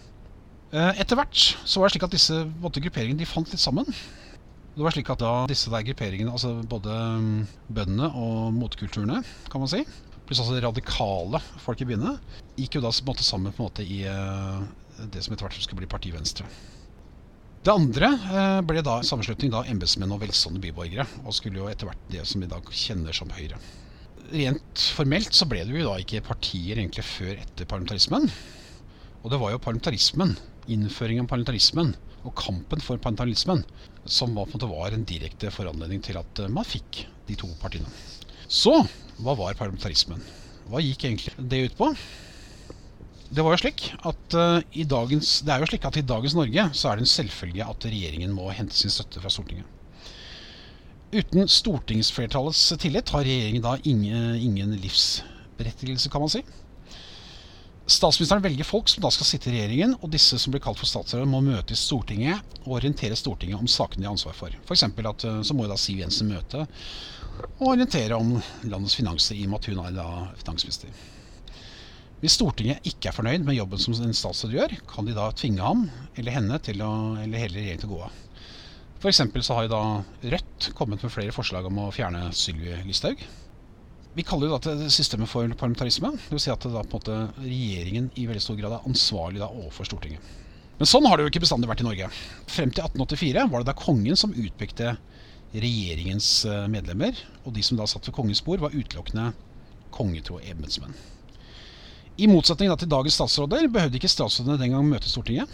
Etter 0.69 1.17
hvert 1.17 1.33
så 1.65 1.81
var 1.81 1.89
det 1.89 1.95
slik 1.95 2.05
at 2.05 2.13
disse 2.13 2.35
måte, 2.61 2.81
grupperingene 2.83 3.17
de 3.17 3.27
fant 3.29 3.49
litt 3.49 3.61
sammen. 3.61 3.87
Det 4.75 4.83
var 4.85 4.93
slik 4.93 5.09
at 5.09 5.21
da 5.23 5.31
disse 5.49 5.71
der 5.73 5.85
grupperingene, 5.87 6.29
altså 6.31 6.53
både 6.69 6.93
bøndene 7.73 8.11
og 8.13 8.53
motkulturene, 8.53 9.23
kan 9.49 9.63
man 9.63 9.71
si, 9.71 9.81
pluss 10.29 10.43
altså 10.43 10.59
radikale 10.61 11.41
folk 11.63 11.81
i 11.81 11.87
byene, 11.89 12.13
gikk 12.59 12.77
jo 12.77 12.83
da 12.85 12.91
på 12.93 13.01
en 13.01 13.09
måte 13.09 13.25
sammen 13.25 13.55
på 13.55 13.63
en 13.63 13.71
måte 13.71 13.83
i 13.83 14.03
det 15.09 15.23
som 15.25 15.33
etter 15.33 15.47
hvert 15.47 15.57
skulle 15.57 15.81
bli 15.81 15.89
Parti 15.89 16.13
Venstre. 16.13 16.45
Det 17.65 17.73
andre 17.73 18.13
ble 18.63 18.83
da 18.85 18.99
sammenslutning 19.03 19.51
av 19.57 19.67
embetsmenn 19.67 20.13
og 20.15 20.21
velstående 20.21 20.61
byborgere, 20.63 21.07
og 21.25 21.35
skulle 21.35 21.59
jo 21.59 21.67
etter 21.71 21.89
hvert 21.89 22.05
det 22.13 22.23
som 22.29 22.45
vi 22.45 22.51
da 22.51 22.61
kjenner 22.69 23.15
som 23.15 23.33
Høyre. 23.35 23.57
Rent 24.29 24.85
formelt 24.93 25.33
så 25.33 25.49
ble 25.49 25.65
det 25.65 25.73
jo 25.73 25.89
da 25.89 25.97
ikke 25.99 26.21
partier 26.29 26.77
egentlig 26.77 27.03
før 27.09 27.33
etter 27.33 27.65
parlamentarismen. 27.65 28.29
Og 29.25 29.33
det 29.33 29.39
var 29.41 29.51
jo 29.51 29.59
parlamentarismen, 29.59 30.37
innføringen 30.73 31.25
av 31.25 31.31
parlamentarismen 31.31 31.93
og 32.27 32.35
kampen 32.37 32.83
for 32.83 32.99
parlamentarismen 33.01 33.63
som 34.09 34.35
var, 34.35 34.49
en 34.51 34.71
var 34.71 34.95
en 34.95 35.05
direkte 35.07 35.51
foranledning 35.53 36.01
til 36.05 36.19
at 36.19 36.43
man 36.51 36.67
fikk 36.67 37.05
de 37.29 37.37
to 37.39 37.49
partiene. 37.61 37.89
Så 38.49 38.73
hva 39.21 39.35
var 39.37 39.57
parlamentarismen? 39.59 40.21
Hva 40.69 40.81
gikk 40.83 41.05
egentlig 41.05 41.33
det 41.37 41.63
ut 41.69 41.77
på? 41.77 41.91
Det 43.29 43.43
var 43.45 43.53
jo 43.53 43.61
slik 43.61 43.83
at 44.09 44.35
uh, 44.37 44.57
i 44.73 44.85
dagens, 44.89 45.39
det 45.45 45.53
er 45.53 45.61
jo 45.61 45.69
slik 45.69 45.83
at 45.85 45.99
i 46.01 46.05
dagens 46.05 46.33
Norge 46.37 46.63
så 46.73 46.89
er 46.89 46.97
det 46.97 47.05
en 47.05 47.11
selvfølge 47.11 47.65
at 47.65 47.85
regjeringen 47.85 48.33
må 48.33 48.47
hente 48.49 48.77
sin 48.77 48.93
støtte 48.93 49.21
fra 49.21 49.29
Stortinget. 49.33 49.67
Uten 51.09 51.47
stortingsflertallets 51.49 52.63
tillit 52.81 53.09
har 53.13 53.25
regjeringen 53.25 53.63
da 53.65 53.75
ingen, 53.89 54.33
ingen 54.37 54.75
livsberettigelse, 54.81 56.09
kan 56.13 56.21
man 56.21 56.33
si. 56.33 56.43
Statsministeren 57.89 58.43
velger 58.43 58.67
folk 58.67 58.89
som 58.91 59.01
da 59.01 59.09
skal 59.09 59.25
sitte 59.25 59.49
i 59.49 59.55
regjeringen, 59.55 59.95
og 59.97 60.11
disse 60.13 60.37
som 60.37 60.53
blir 60.53 60.61
kalt 60.61 60.77
for 60.77 60.85
statsråder, 60.85 61.25
må 61.25 61.39
møte 61.41 61.73
i 61.73 61.79
Stortinget 61.79 62.59
og 62.61 62.75
orientere 62.77 63.17
Stortinget 63.17 63.57
om 63.57 63.69
sakene 63.71 64.03
de 64.03 64.05
har 64.05 64.13
ansvar 64.13 64.35
for. 64.37 64.53
F.eks. 64.67 64.83
at 64.85 65.25
så 65.47 65.55
må 65.57 65.65
da 65.65 65.77
Siv 65.79 66.03
Jensen 66.03 66.29
møte 66.29 66.67
og 67.47 67.71
orientere 67.71 68.19
om 68.19 68.35
landets 68.67 68.97
finanser 68.99 69.39
i 69.39 69.47
og 69.47 69.53
med 69.53 69.61
at 69.61 69.69
hun 69.71 69.81
er 69.87 69.95
da 69.95 70.07
finansminister. 70.37 70.93
Hvis 72.21 72.35
Stortinget 72.37 72.85
ikke 72.91 73.09
er 73.09 73.15
fornøyd 73.15 73.47
med 73.47 73.57
jobben 73.57 73.81
som 73.81 73.97
en 73.97 74.17
statsråd 74.21 74.53
gjør, 74.53 74.77
kan 74.91 75.09
de 75.09 75.17
da 75.17 75.29
tvinge 75.33 75.65
ham 75.65 75.85
eller 76.19 76.35
henne 76.35 76.61
til 76.61 76.83
å, 76.85 76.91
eller 77.23 77.41
hele 77.41 77.57
regjeringen 77.57 77.85
til 77.85 77.89
å 77.89 77.95
gå 77.95 78.01
av. 78.05 78.23
F.eks. 78.99 79.23
så 79.47 79.55
har 79.55 79.65
jo 79.65 79.73
da 79.73 79.83
Rødt 80.35 80.73
kommet 80.77 81.01
med 81.01 81.13
flere 81.15 81.33
forslag 81.33 81.65
om 81.65 81.85
å 81.87 81.91
fjerne 81.95 82.27
Sylvi 82.35 82.83
Listhaug. 82.85 83.23
Vi 84.19 84.25
kaller 84.27 84.49
jo 84.49 84.57
dette 84.57 84.89
systemet 84.91 85.31
for 85.31 85.47
parlamentarisme. 85.55 86.09
Det 86.19 86.33
vil 86.35 86.41
si 86.43 86.51
at 86.51 86.65
da 86.67 86.81
måte 86.91 87.13
regjeringen 87.39 88.09
i 88.19 88.25
veldig 88.27 88.41
stor 88.43 88.57
grad 88.59 88.73
er 88.75 88.87
ansvarlig 88.89 89.39
da 89.39 89.47
overfor 89.47 89.87
Stortinget. 89.87 90.23
Men 90.79 90.89
sånn 90.91 91.05
har 91.07 91.15
det 91.15 91.23
jo 91.23 91.31
ikke 91.31 91.41
bestandig 91.45 91.69
vært 91.69 91.83
i 91.83 91.87
Norge. 91.87 92.09
Frem 92.51 92.73
til 92.73 92.83
1884 92.83 93.45
var 93.51 93.63
det 93.63 93.69
da 93.69 93.75
kongen 93.79 94.19
som 94.19 94.35
utpekte 94.35 94.97
regjeringens 95.53 96.27
medlemmer, 96.71 97.15
og 97.45 97.55
de 97.55 97.63
som 97.63 97.79
da 97.79 97.87
satt 97.87 98.09
ved 98.09 98.15
kongens 98.17 98.41
bord, 98.43 98.59
var 98.63 98.75
utelukkende 98.75 99.29
kongetro 99.95 100.41
embetsmenn. 100.43 100.97
I 102.19 102.27
motsetning 102.27 102.73
til 102.75 102.91
dagens 102.91 103.15
statsråder 103.15 103.69
behøvde 103.71 104.01
ikke 104.01 104.11
statsrådene 104.11 104.59
den 104.59 104.75
gang 104.75 104.87
møte 104.87 105.07
Stortinget. 105.07 105.47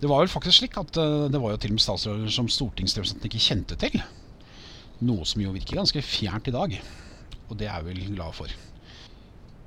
Det 0.00 0.10
var 0.10 0.20
vel 0.20 0.32
faktisk 0.32 0.60
slik 0.60 0.76
at 0.76 1.00
eh, 1.00 1.30
det 1.32 1.40
var 1.40 1.54
jo 1.54 1.62
til 1.62 1.72
og 1.72 1.78
med 1.78 1.86
statsråder 1.86 2.36
som 2.36 2.52
stortingsrepresentantene 2.52 3.32
ikke 3.32 3.46
kjente 3.46 3.80
til. 3.80 3.96
Noe 5.08 5.24
som 5.24 5.40
jo 5.40 5.54
virker 5.56 5.80
ganske 5.80 6.04
fjernt 6.04 6.52
i 6.52 6.54
dag. 6.54 6.76
Og 7.50 7.58
det 7.60 7.68
er 7.70 7.82
vi 7.84 7.92
vel 7.92 8.14
glade 8.16 8.36
for. 8.36 8.52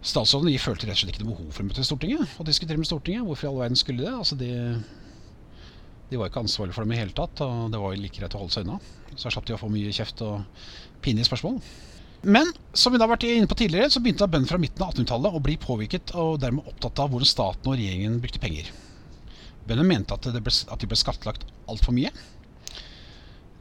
Statsrådene 0.08 0.54
de 0.54 0.62
følte 0.62 0.88
rett 0.88 0.96
og 0.96 1.02
slett 1.02 1.16
ikke 1.16 1.26
noe 1.26 1.36
behov 1.36 1.52
for 1.52 1.66
å 1.66 1.68
møte 1.68 1.84
Stortinget 1.86 2.38
og 2.38 2.48
diskutere 2.48 2.80
med 2.80 2.88
Stortinget. 2.90 3.26
Hvorfor 3.28 3.48
i 3.48 3.52
all 3.52 3.60
verden 3.64 3.80
skulle 3.80 4.04
de 4.04 4.08
det? 4.08 4.16
Altså 4.16 4.38
de, 4.40 4.52
de 6.12 6.22
var 6.22 6.32
ikke 6.32 6.46
ansvarlige 6.46 6.78
for 6.78 6.86
dem 6.86 6.96
i 6.96 7.02
hele 7.02 7.16
tatt, 7.18 7.42
og 7.44 7.74
det 7.74 7.82
var 7.82 7.98
like 8.00 8.20
greit 8.20 8.38
å 8.38 8.42
holde 8.44 8.56
seg 8.56 8.68
unna. 8.68 8.80
Så 9.18 9.34
slapp 9.34 9.48
de 9.50 9.56
å 9.58 9.62
få 9.62 9.70
mye 9.74 9.94
kjeft 9.96 10.24
og 10.26 10.66
pinlige 11.04 11.28
spørsmål. 11.30 11.60
Men 12.28 12.50
som 12.74 12.94
vi 12.94 13.00
da 13.00 13.06
har 13.06 13.14
vært 13.14 13.28
inne 13.30 13.50
på 13.50 13.58
tidligere, 13.60 13.92
så 13.94 14.02
begynte 14.02 14.26
bøndene 14.30 14.50
fra 14.50 14.62
midten 14.62 14.84
av 14.84 14.94
1800-tallet 14.94 15.38
å 15.38 15.44
bli 15.44 15.58
påvirket 15.62 16.14
og 16.18 16.40
dermed 16.42 16.66
opptatt 16.70 17.04
av 17.04 17.12
hvordan 17.14 17.30
staten 17.30 17.70
og 17.70 17.78
regjeringen 17.78 18.18
brukte 18.24 18.42
penger. 18.42 18.72
Bøndene 19.68 19.90
mente 19.92 20.16
at, 20.16 20.30
ble, 20.34 20.54
at 20.54 20.82
de 20.82 20.90
ble 20.90 20.98
skattlagt 20.98 21.46
altfor 21.70 21.94
mye. 21.94 22.14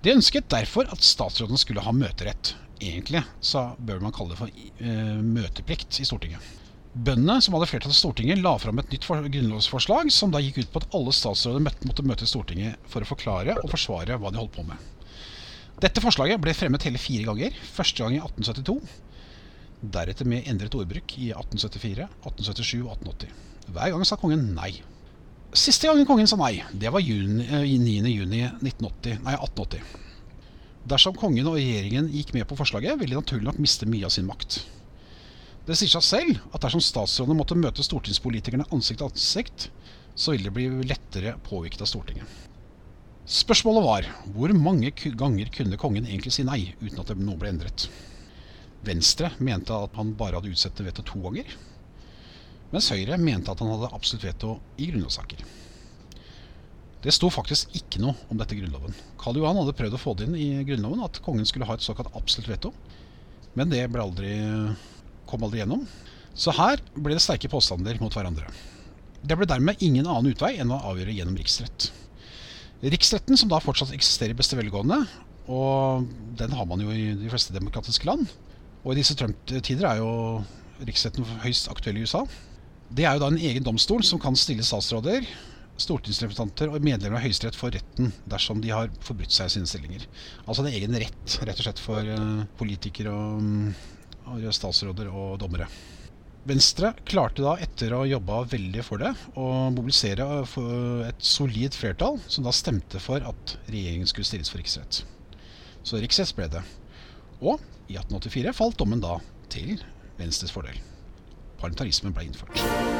De 0.04 0.14
ønsket 0.14 0.48
derfor 0.52 0.88
at 0.92 1.04
statsråden 1.04 1.58
skulle 1.60 1.82
ha 1.82 1.92
møterett. 1.92 2.54
Egentlig 2.76 3.22
så 3.40 3.70
bør 3.78 4.02
man 4.04 4.12
kalle 4.14 4.34
det 4.34 4.40
for 4.40 4.52
uh, 4.52 5.18
møteplikt 5.24 6.00
i 6.02 6.06
Stortinget. 6.08 6.54
Bøndene, 6.96 7.42
som 7.44 7.52
hadde 7.56 7.68
flertall 7.68 7.92
i 7.92 7.96
Stortinget, 7.96 8.40
la 8.40 8.54
fram 8.60 8.78
et 8.80 8.92
nytt 8.92 9.04
grunnlovsforslag 9.06 10.08
som 10.12 10.32
da 10.32 10.40
gikk 10.40 10.62
ut 10.62 10.70
på 10.72 10.80
at 10.80 10.94
alle 10.96 11.12
statsråder 11.12 11.64
måtte 11.64 12.04
møte 12.08 12.24
i 12.24 12.30
Stortinget 12.30 12.86
for 12.88 13.04
å 13.04 13.08
forklare 13.08 13.58
og 13.60 13.72
forsvare 13.72 14.16
hva 14.16 14.32
de 14.32 14.40
holdt 14.40 14.54
på 14.56 14.64
med. 14.68 14.92
Dette 15.84 16.00
forslaget 16.00 16.40
ble 16.40 16.54
fremmet 16.56 16.86
hele 16.88 17.00
fire 17.00 17.26
ganger. 17.28 17.56
Første 17.76 18.00
gang 18.00 18.16
i 18.16 18.22
1872. 18.22 18.78
Deretter 19.92 20.28
med 20.28 20.48
endret 20.48 20.76
ordbruk 20.78 21.18
i 21.20 21.28
1874, 21.34 22.08
1877 22.24 22.78
og 22.80 22.94
1880. 22.96 23.36
Hver 23.76 23.92
gang 23.92 24.08
sa 24.08 24.16
kongen 24.20 24.48
nei. 24.56 24.72
Siste 25.56 25.88
gangen 25.88 26.08
kongen 26.08 26.28
sa 26.28 26.38
nei, 26.40 26.62
det 26.72 26.90
var 26.92 27.04
juni, 27.04 27.44
9.6.1880. 27.44 29.20
Nei, 29.20 29.36
1880. 29.36 30.05
Dersom 30.86 31.16
kongen 31.18 31.48
og 31.50 31.56
regjeringen 31.58 32.08
gikk 32.12 32.32
med 32.36 32.46
på 32.46 32.56
forslaget, 32.58 32.94
ville 33.00 33.16
de 33.16 33.18
naturlig 33.18 33.48
nok 33.48 33.58
miste 33.62 33.88
mye 33.90 34.06
av 34.06 34.12
sin 34.14 34.26
makt. 34.28 34.60
Det 35.66 35.74
sier 35.74 35.90
seg 35.90 36.04
selv 36.06 36.44
at 36.54 36.62
dersom 36.62 36.82
statsrådene 36.84 37.34
måtte 37.40 37.58
møte 37.58 37.82
stortingspolitikerne 37.82 38.68
ansikt 38.70 39.00
til 39.02 39.08
ansikt, 39.08 39.68
så 40.14 40.32
ville 40.32 40.46
de 40.46 40.54
bli 40.54 40.86
lettere 40.86 41.34
påvirket 41.48 41.82
av 41.82 41.90
Stortinget. 41.90 42.44
Spørsmålet 43.26 43.82
var 43.82 44.06
hvor 44.36 44.52
mange 44.54 44.92
ganger 44.94 45.50
kunne 45.50 45.78
kongen 45.82 46.06
egentlig 46.06 46.36
si 46.36 46.44
nei 46.46 46.60
uten 46.78 47.02
at 47.02 47.10
noe 47.18 47.40
ble 47.40 47.50
endret. 47.50 47.88
Venstre 48.86 49.32
mente 49.42 49.74
at 49.74 49.98
han 49.98 50.14
bare 50.14 50.38
hadde 50.38 50.52
utsatt 50.54 50.84
veto 50.86 51.02
to 51.02 51.18
ganger, 51.24 51.50
mens 52.70 52.92
Høyre 52.94 53.18
mente 53.18 53.50
at 53.50 53.62
han 53.62 53.72
hadde 53.74 53.90
absolutt 53.90 54.28
veto 54.28 54.52
i 54.78 54.92
grunnlovssaker. 54.92 55.42
Det 57.04 57.12
sto 57.14 57.28
faktisk 57.30 57.74
ikke 57.76 58.00
noe 58.02 58.16
om 58.32 58.38
dette 58.40 58.56
i 58.56 58.60
Grunnloven. 58.60 58.94
Karl 59.20 59.38
Johan 59.38 59.58
hadde 59.60 59.74
prøvd 59.76 59.96
å 59.98 60.00
få 60.00 60.14
det 60.16 60.26
inn 60.26 60.38
i 60.38 60.64
Grunnloven 60.66 61.04
at 61.04 61.20
kongen 61.24 61.46
skulle 61.48 61.68
ha 61.68 61.76
et 61.76 61.84
såkalt 61.84 62.14
absolutt 62.16 62.50
veto, 62.50 62.72
men 63.56 63.70
det 63.72 63.84
aldri, 63.88 64.32
kom 65.28 65.44
aldri 65.46 65.62
gjennom. 65.62 65.84
Så 66.36 66.52
her 66.56 66.80
ble 66.96 67.16
det 67.16 67.22
sterke 67.24 67.48
påstander 67.52 67.96
mot 68.02 68.12
hverandre. 68.12 68.48
Det 69.26 69.36
ble 69.38 69.48
dermed 69.48 69.80
ingen 69.84 70.08
annen 70.08 70.34
utvei 70.34 70.56
enn 70.60 70.72
å 70.74 70.82
avgjøre 70.90 71.14
gjennom 71.16 71.38
riksrett. 71.38 71.88
Riksretten, 72.84 73.38
som 73.40 73.48
da 73.48 73.62
fortsatt 73.64 73.94
eksisterer 73.96 74.34
i 74.34 74.38
beste 74.38 74.58
velgående, 74.58 75.00
og 75.48 76.04
den 76.36 76.52
har 76.52 76.66
man 76.68 76.82
jo 76.82 76.92
i 76.92 77.14
de 77.16 77.30
fleste 77.32 77.54
demokratiske 77.54 78.06
land. 78.08 78.28
Og 78.84 78.92
i 78.92 78.98
disse 79.00 79.16
Trump-tider 79.18 79.88
er 79.88 80.02
jo 80.02 80.10
riksretten 80.84 81.26
høyst 81.42 81.70
aktuell 81.72 81.96
i 81.96 82.04
USA. 82.04 82.26
Det 82.92 83.06
er 83.06 83.16
jo 83.16 83.24
da 83.24 83.30
en 83.32 83.40
egen 83.40 83.64
domstol 83.66 84.04
som 84.06 84.20
kan 84.22 84.36
stille 84.38 84.66
statsråder, 84.66 85.24
stortingsrepresentanter 85.80 86.70
og 86.72 86.84
medlemmer 86.84 87.18
av 87.18 87.26
Høyesterett 87.26 87.58
for 87.58 87.74
retten 87.74 88.12
dersom 88.28 88.62
de 88.64 88.72
har 88.72 88.92
forbrutt 89.04 89.34
seg 89.34 89.50
i 89.50 89.56
sine 89.56 89.68
stillinger. 89.70 90.06
Altså 90.46 90.64
en 90.64 90.72
egen 90.72 90.96
rett 90.96 91.36
rett 91.42 91.60
og 91.60 91.66
slett 91.66 91.82
for 91.82 92.08
uh, 92.08 92.46
politikere 92.58 93.12
og, 93.12 93.84
og 94.32 94.48
statsråder 94.56 95.10
og 95.12 95.36
dommere. 95.42 95.68
Venstre 96.46 96.92
klarte 97.08 97.42
da, 97.42 97.56
etter 97.58 97.90
å 97.90 98.04
ha 98.04 98.06
jobba 98.06 98.44
veldig 98.52 98.82
for 98.86 99.02
det, 99.02 99.10
å 99.34 99.46
mobilisere 99.74 100.26
et 101.08 101.24
solid 101.26 101.74
flertall 101.74 102.20
som 102.30 102.46
da 102.46 102.54
stemte 102.54 103.02
for 103.02 103.24
at 103.26 103.56
regjeringen 103.66 104.06
skulle 104.06 104.28
stilles 104.28 104.52
for 104.52 104.62
riksrett. 104.62 105.02
Så 105.82 105.98
riksrett 106.02 106.36
ble 106.38 106.46
det. 106.54 106.62
Og 107.42 107.58
i 107.90 107.98
1884 107.98 108.54
falt 108.54 108.78
dommen 108.78 109.02
da 109.02 109.18
til 109.50 109.74
Venstres 110.20 110.54
fordel. 110.54 110.78
Parlamentarismen 111.58 112.14
ble 112.14 112.30
innført. 112.30 112.95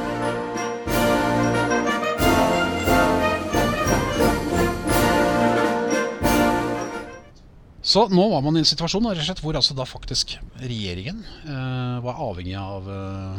Så 7.97 8.03
nå 8.13 8.27
var 8.29 8.43
man 8.45 8.59
i 8.59 8.61
en 8.61 8.67
situasjon 8.69 9.07
slett, 9.25 9.39
hvor 9.41 9.57
altså 9.57 9.73
da 9.73 9.87
faktisk 9.89 10.35
regjeringen 10.61 11.23
eh, 11.49 11.95
var 12.05 12.19
avhengig 12.21 12.53
av 12.61 12.91
eh, 12.93 13.39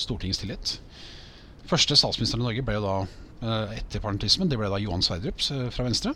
Stortingets 0.00 0.40
tillit. 0.40 0.70
Første 1.68 1.98
statsminister 2.00 2.40
i 2.40 2.46
Norge 2.46 2.62
ble 2.64 2.78
jo 2.78 2.80
da 2.80 2.94
eh, 3.04 3.74
etter 3.82 4.00
parlamentarismen, 4.00 4.48
det 4.48 4.56
ble 4.56 4.70
da 4.72 4.78
Johan 4.80 5.04
Sverdrup 5.04 5.44
eh, 5.52 5.66
fra 5.74 5.84
Venstre. 5.84 6.14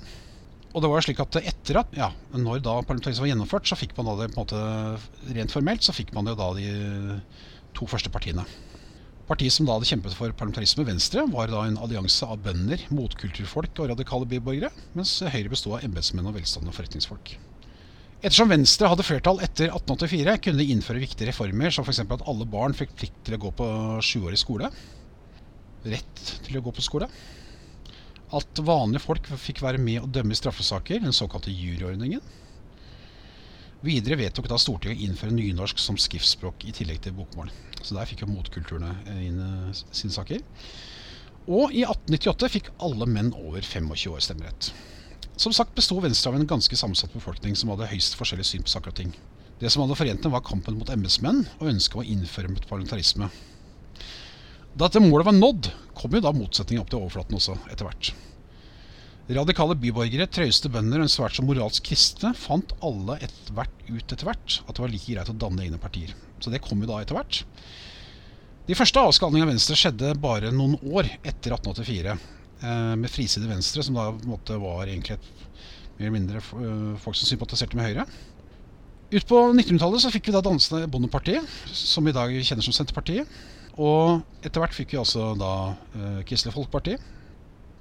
Og 0.73 0.81
det 0.81 0.93
var 0.95 1.05
slik 1.05 1.21
at 1.21 1.37
etter 1.43 1.83
at, 1.83 1.93
ja, 1.93 2.09
når 2.33 2.63
da 2.65 2.79
parlamentarismen 2.79 3.27
var 3.27 3.33
gjennomført, 3.35 3.69
så 3.69 3.77
fikk 3.77 3.93
man 3.99 4.09
da 4.09 4.15
det 4.23 4.31
på 4.33 4.39
en 4.39 4.47
måte 4.47 5.37
rent 5.37 5.53
formelt, 5.53 5.85
så 5.85 5.93
fikk 5.93 6.15
man 6.17 6.33
jo 6.33 6.39
da 6.41 6.49
de 6.57 6.73
to 7.77 7.91
første 7.91 8.09
partiene. 8.15 8.47
Partiet 9.29 9.53
som 9.53 9.69
da 9.69 9.77
hadde 9.77 9.91
kjempet 9.91 10.17
for 10.17 10.33
parlamentarisme, 10.33 10.89
Venstre, 10.89 11.27
var 11.37 11.53
da 11.53 11.67
en 11.69 11.77
allianse 11.85 12.25
av 12.25 12.41
bønder, 12.49 12.89
motkulturfolk 12.97 13.85
og 13.85 13.93
radikale 13.93 14.33
byborgere, 14.33 14.73
mens 14.97 15.19
Høyre 15.21 15.53
bestod 15.53 15.77
av 15.77 15.85
embetsmenn 15.85 16.33
og 16.33 16.39
velstående 16.41 16.73
forretningsfolk. 16.73 17.37
Ettersom 18.19 18.51
Venstre 18.51 18.89
hadde 18.91 19.05
flertall 19.07 19.39
etter 19.47 19.69
1884, 19.71 20.33
kunne 20.43 20.59
de 20.59 20.73
innføre 20.73 20.99
viktige 20.99 21.29
reformer, 21.29 21.71
som 21.71 21.85
f.eks. 21.87 22.01
at 22.03 22.25
alle 22.27 22.47
barn 22.51 22.75
fikk 22.75 22.97
plikt 22.99 23.21
til 23.29 23.37
å 23.37 23.43
gå 23.45 23.53
på 23.61 23.69
sjuårig 24.03 24.41
skole. 24.41 24.73
Rett 25.87 26.25
til 26.43 26.59
å 26.59 26.63
gå 26.67 26.73
på 26.75 26.83
skole. 26.83 27.07
At 28.35 28.61
vanlige 28.67 29.05
folk 29.05 29.31
fikk 29.39 29.63
være 29.63 29.79
med 29.79 30.03
å 30.03 30.11
dømme 30.11 30.35
i 30.35 30.41
straffesaker, 30.41 30.99
den 31.05 31.15
såkalte 31.15 31.55
juryordningen. 31.55 32.25
Videre 33.87 34.19
vedtok 34.19 34.51
da 34.51 34.59
Stortinget 34.59 34.99
å 34.99 35.07
innføre 35.07 35.39
nynorsk 35.39 35.79
som 35.79 35.95
skriftspråk 35.95 36.67
i 36.67 36.75
tillegg 36.75 36.99
til 37.05 37.15
bokmål. 37.15 37.55
Så 37.79 37.95
der 37.95 38.11
fikk 38.11 38.27
jo 38.27 38.33
motkulturene 38.33 38.97
inn 39.15 39.39
eh, 39.39 39.83
sine 39.95 40.11
saker. 40.11 40.43
Og 41.47 41.71
i 41.71 41.87
1898 41.87 42.51
fikk 42.51 42.75
alle 42.83 43.07
menn 43.07 43.31
over 43.39 43.63
25 43.63 44.11
år 44.11 44.27
stemmerett. 44.27 44.73
Som 45.38 45.52
sagt 45.54 45.76
besto 45.76 46.00
Venstre 46.02 46.33
av 46.33 46.37
en 46.37 46.49
ganske 46.50 46.76
sammensatt 46.76 47.12
befolkning 47.14 47.54
som 47.54 47.71
hadde 47.71 47.87
høyst 47.92 48.16
forskjellig 48.18 48.47
syn 48.47 48.64
på 48.66 48.73
saker 48.73 48.90
og 48.90 48.97
ting. 48.99 49.12
Det 49.61 49.71
som 49.71 49.85
hadde 49.85 49.97
forent 49.99 50.25
dem, 50.25 50.33
var 50.35 50.42
kampen 50.42 50.75
mot 50.78 50.88
embetsmenn 50.90 51.45
og 51.61 51.68
ønsket 51.71 51.95
om 51.95 52.02
å 52.02 52.07
innføre 52.11 52.54
parlamentarisme. 52.66 53.28
Da 54.75 54.88
dette 54.88 55.02
målet 55.02 55.28
var 55.28 55.37
nådd, 55.37 55.68
kom 55.99 56.16
jo 56.16 56.23
da 56.23 56.33
motsetningen 56.35 56.83
opp 56.83 56.90
til 56.90 56.99
overflaten 56.99 57.38
også, 57.38 57.54
etter 57.71 57.87
hvert. 57.87 58.11
Radikale 59.38 59.76
byborgere, 59.78 60.26
trauste 60.33 60.71
bønder 60.75 61.02
og 61.02 61.07
en 61.07 61.12
svært 61.12 61.37
så 61.38 61.45
moralsk 61.47 61.87
kristne 61.87 62.33
fant 62.38 62.75
alle 62.83 63.21
etter 63.23 63.54
hvert 63.54 63.85
ut 63.90 64.14
etter 64.14 64.26
hvert 64.26 64.57
at 64.64 64.73
det 64.73 64.83
var 64.83 64.90
like 64.90 65.12
greit 65.12 65.30
å 65.30 65.37
danne 65.38 65.66
egne 65.66 65.78
partier. 65.83 66.16
Så 66.42 66.50
det 66.50 66.62
kom 66.64 66.83
jo 66.83 66.88
da 66.90 66.99
etter 67.04 67.18
hvert. 67.18 67.45
De 68.66 68.76
første 68.78 69.07
avskalningene 69.07 69.47
av 69.47 69.54
Venstre 69.54 69.78
skjedde 69.78 70.16
bare 70.18 70.50
noen 70.50 70.75
år 70.83 71.12
etter 71.23 71.54
1884. 71.54 72.16
Eh, 72.59 72.95
med 72.99 73.11
friside 73.11 73.47
venstre, 73.47 73.85
som 73.87 73.95
da 73.95 74.09
måte, 74.27 74.57
var 74.59 74.88
egentlig 74.88 75.15
et 75.15 75.29
mer 75.99 76.09
eller 76.09 76.17
mindre 76.17 76.41
eh, 76.43 76.97
folk 76.99 77.15
som 77.19 77.29
sympatiserte 77.31 77.79
med 77.79 77.87
Høyre. 77.87 78.07
Ut 79.09 79.29
på 79.29 79.38
1900-tallet 79.53 80.03
så 80.03 80.11
fikk 80.12 80.29
vi 80.29 80.35
da 80.35 80.43
dansende 80.45 80.88
Bondepartiet, 80.91 81.47
som 81.71 82.05
vi 82.05 82.12
i 82.12 82.17
dag 82.17 82.35
kjenner 82.35 82.67
som 82.67 82.75
Senterpartiet. 82.75 83.31
Og 83.79 84.19
etter 84.43 84.59
hvert 84.61 84.75
fikk 84.75 84.97
vi 84.97 85.00
altså 85.00 85.31
da 85.38 85.53
eh, 85.95 86.19
Kristelig 86.27 86.57
Folkeparti. 86.57 86.99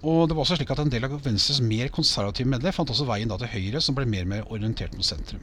Og 0.05 0.27
det 0.29 0.38
var 0.38 0.43
også 0.43 0.60
slik 0.60 0.69
at 0.72 0.84
en 0.84 0.93
del 0.93 1.07
av 1.07 1.17
Venstres 1.25 1.57
mer 1.65 1.89
konservative 1.89 2.48
medlemmer 2.48 2.75
fant 2.75 2.93
også 2.93 3.07
veien 3.10 3.31
da 3.31 3.39
til 3.41 3.50
Høyre, 3.50 3.81
som 3.81 3.98
ble 3.98 4.05
mer 4.05 4.27
og 4.27 4.34
mer 4.36 4.51
orientert 4.53 4.93
mot 4.93 5.07
sentrum. 5.07 5.41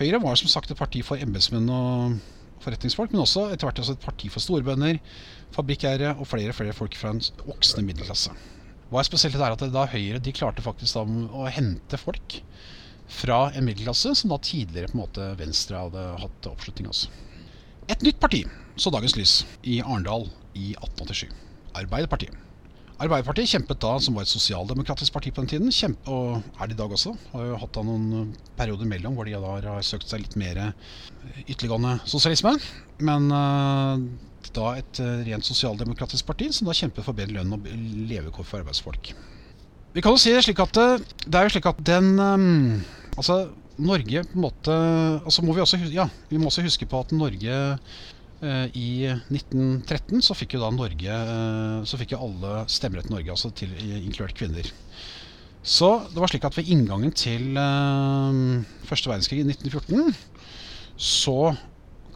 Høyre 0.00 0.22
var 0.22 0.40
som 0.40 0.48
sagt 0.48 0.72
et 0.72 0.80
parti 0.80 1.04
for 1.04 1.20
embetsmenn 1.20 1.68
og 1.68 2.16
forretningsfolk, 2.64 3.12
men 3.14 3.24
også 3.24 3.48
etter 3.50 3.68
hvert 3.68 3.82
også 3.82 3.96
et 3.96 4.04
parti 4.04 4.30
for 4.32 4.44
storbønder, 4.44 5.00
fabrikkeiere 5.54 6.14
og 6.16 6.28
flere 6.28 6.52
og 6.52 6.58
flere 6.58 6.76
folk 6.76 6.96
fra 6.98 7.14
en 7.14 7.22
voksende 7.46 7.86
middelklasse. 7.88 8.34
Hva 8.90 9.00
er 9.00 9.06
spesielt 9.06 9.38
er 9.38 9.54
at 9.54 9.64
da 9.70 9.86
Høyre 9.92 10.18
de 10.18 10.34
klarte 10.34 10.64
faktisk 10.64 10.98
å 10.98 11.46
hente 11.52 11.98
folk 12.00 12.40
fra 13.10 13.48
en 13.54 13.66
middelklasse 13.66 14.14
som 14.18 14.32
da 14.32 14.38
tidligere 14.42 14.90
på 14.90 14.98
en 14.98 15.02
måte 15.04 15.28
Venstre 15.38 15.78
hadde 15.78 16.04
hatt 16.22 16.50
oppslutning 16.50 16.90
hos. 16.90 17.06
Et 17.90 18.02
nytt 18.06 18.20
parti 18.22 18.44
så 18.78 18.92
dagens 18.94 19.16
lys 19.18 19.32
i 19.66 19.80
Arendal 19.82 20.28
i 20.54 20.72
1887. 20.76 21.30
Arbeiderpartiet. 21.80 22.34
Arbeiderpartiet 23.00 23.48
kjempet 23.48 23.80
da, 23.80 23.94
som 24.02 24.16
var 24.16 24.26
et 24.26 24.32
sosialdemokratisk 24.32 25.14
parti 25.14 25.30
på 25.32 25.40
den 25.40 25.48
tiden, 25.48 25.72
kjempe, 25.72 26.12
og 26.12 26.42
er 26.60 26.68
det 26.68 26.76
i 26.76 26.80
dag 26.82 26.92
også. 26.92 27.14
Har 27.32 27.46
jo 27.48 27.60
hatt 27.62 27.72
da 27.78 27.84
noen 27.86 28.34
perioder 28.58 28.90
mellom 28.90 29.16
hvor 29.16 29.24
de 29.28 29.38
da 29.40 29.54
har 29.56 29.86
søkt 29.86 30.10
seg 30.10 30.26
litt 30.26 30.36
mer 30.40 30.60
ytterliggående 31.46 31.96
sosialisme. 32.04 32.52
Men 33.00 33.32
blitt 34.40 34.56
da 34.56 34.76
et 34.78 35.00
eh, 35.00 35.24
rent 35.28 35.46
sosialdemokratisk 35.46 36.26
parti 36.26 36.50
som 36.52 36.66
da 36.68 36.76
kjempet 36.76 37.04
for 37.04 37.16
bedre 37.16 37.38
lønn 37.38 37.54
og 37.54 37.66
levekår 38.10 38.44
for 38.46 38.60
arbeidsfolk. 38.60 39.12
Vi 39.94 40.02
kan 40.02 40.14
jo 40.14 40.20
si 40.22 40.32
det 40.32 40.44
slik 40.44 40.60
at 40.62 40.74
det, 41.26 41.34
er 41.34 41.46
jo 41.46 41.54
slik 41.56 41.66
at 41.66 41.80
den 41.82 42.14
Altså, 43.18 43.50
Norge 43.76 44.22
på 44.22 44.36
en 44.36 44.44
måte 44.44 44.74
Altså 45.26 45.42
må 45.42 45.52
vi 45.52 45.60
også 45.64 45.80
Ja, 45.90 46.06
vi 46.30 46.38
må 46.38 46.46
også 46.46 46.62
huske 46.62 46.86
på 46.86 47.00
at 47.02 47.10
Norge 47.12 47.50
eh, 47.50 47.98
i 48.40 49.04
1913 49.28 50.22
så 50.24 50.36
fikk 50.36 50.54
jo 50.56 50.62
da 50.62 50.70
Norge 50.72 51.12
eh, 51.12 51.80
Så 51.84 51.98
fikk 52.00 52.14
jo 52.14 52.22
alle 52.24 52.62
stemmerett 52.72 53.10
i 53.10 53.14
Norge, 53.14 53.34
altså 53.34 53.50
til, 53.52 53.74
inkludert 54.00 54.36
kvinner. 54.38 54.70
Så 55.60 55.90
det 56.08 56.22
var 56.22 56.32
slik 56.32 56.46
at 56.48 56.56
ved 56.56 56.70
inngangen 56.72 57.12
til 57.12 57.58
eh, 57.60 58.38
første 58.88 59.12
verdenskrig 59.12 59.42
i 59.42 59.50
1914 59.50 60.16
så 61.00 61.52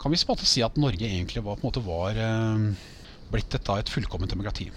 kan 0.01 0.13
vi 0.13 0.17
på 0.21 0.29
en 0.29 0.35
måte 0.35 0.49
si 0.49 0.61
at 0.65 0.75
Norge 0.77 1.05
egentlig 1.05 1.41
var, 1.45 1.57
på 1.57 1.65
en 1.65 1.69
måte 1.69 1.85
var 1.85 2.17
eh, 2.17 2.65
blitt 3.33 3.53
et, 3.53 3.65
da, 3.65 3.77
et 3.81 3.93
fullkomment 3.93 4.33
demokrati. 4.33 4.69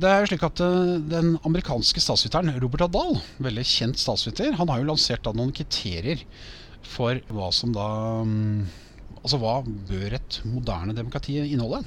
Det 0.00 0.08
er 0.08 0.22
jo 0.22 0.28
slik 0.30 0.44
at 0.46 0.60
Den 1.10 1.32
amerikanske 1.48 2.00
statsviteren 2.00 2.52
Robert 2.62 2.84
Adal, 2.86 3.18
veldig 3.42 3.64
kjent 3.66 4.00
statsviter, 4.00 4.54
han 4.56 4.70
har 4.70 4.80
jo 4.80 4.86
lansert 4.92 5.24
da 5.26 5.32
noen 5.36 5.52
kriterier 5.56 6.22
for 6.86 7.18
hva 7.28 7.50
som 7.52 7.74
da 7.74 7.88
um, 8.22 8.62
Altså 9.20 9.40
hva 9.40 9.58
bør 9.64 10.16
et 10.16 10.38
moderne 10.48 10.96
demokrati 10.96 11.36
inneholde? 11.42 11.82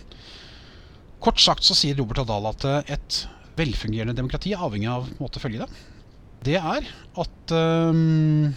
Kort 1.24 1.40
sagt 1.42 1.66
så 1.66 1.76
sier 1.78 1.98
Robert 1.98 2.22
Adal 2.26 2.50
at 2.52 2.68
uh, 2.68 2.92
et 2.92 3.24
velfungerende 3.58 4.16
demokrati 4.18 4.54
er 4.54 4.62
avhengig 4.66 4.90
av 4.92 5.10
måte 5.22 5.40
å 5.40 5.44
følge 5.44 5.64
det. 5.64 5.82
Det 6.44 6.60
er 6.60 6.88
at 7.24 7.56
um, 7.56 8.54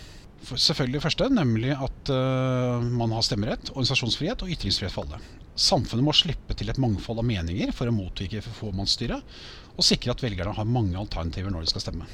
Selvfølgelig 0.46 1.00
det 1.00 1.02
første, 1.02 1.26
nemlig 1.32 1.72
at 1.74 2.10
uh, 2.12 2.78
man 2.78 3.10
har 3.16 3.24
stemmerett, 3.26 3.72
organisasjonsfrihet 3.72 4.44
og 4.44 4.52
ytringsfrihet 4.54 4.94
for 4.94 5.08
alle. 5.08 5.18
Samfunnet 5.58 6.04
må 6.06 6.12
slippe 6.14 6.54
til 6.54 6.70
et 6.70 6.78
mangfold 6.78 7.18
av 7.18 7.26
meninger 7.26 7.72
for 7.74 7.90
å 7.90 7.94
motvirke 7.94 8.44
formannsstyret, 8.44 9.36
og 9.74 9.86
sikre 9.88 10.14
at 10.14 10.22
velgerne 10.22 10.54
har 10.54 10.68
mange 10.68 10.94
alternativer 11.00 11.50
når 11.50 11.66
de 11.66 11.72
skal 11.72 11.82
stemme. 11.82 12.06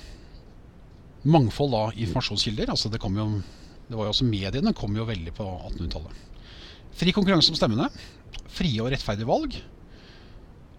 Mangfold 1.29 1.77
av 1.77 1.99
informasjonskilder. 1.99 2.73
altså 2.73 2.89
Det, 2.89 3.03
jo, 3.03 3.27
det 3.91 3.99
var 3.99 4.09
jo 4.09 4.15
også 4.15 4.31
Mediene 4.31 4.73
kom 4.79 4.97
jo 4.97 5.09
veldig 5.09 5.35
på 5.37 5.49
1800-tallet. 5.69 6.32
Fri 6.99 7.15
konkurranse 7.15 7.53
om 7.53 7.59
stemmene. 7.59 7.89
Frie 8.53 8.83
og 8.83 8.91
rettferdige 8.93 9.29
valg. 9.29 9.57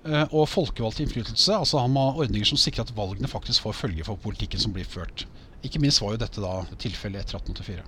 Eh, 0.03 0.25
og 0.36 0.50
folkevalgt 0.51 1.00
innflytelse. 1.03 1.55
altså 1.55 1.79
Han 1.79 1.93
må 1.96 2.10
ha 2.10 2.24
ordninger 2.25 2.48
som 2.48 2.60
sikrer 2.60 2.86
at 2.86 2.96
valgene 2.96 3.32
faktisk 3.32 3.63
får 3.63 3.79
følge 3.86 4.05
for 4.08 4.20
politikken 4.20 4.60
som 4.60 4.75
blir 4.75 4.88
ført. 4.88 5.25
Ikke 5.63 5.79
minst 5.79 6.01
var 6.03 6.13
jo 6.13 6.24
dette 6.25 6.43
da 6.43 6.58
tilfellet 6.75 7.24
etter 7.24 7.39
1884. 7.39 7.86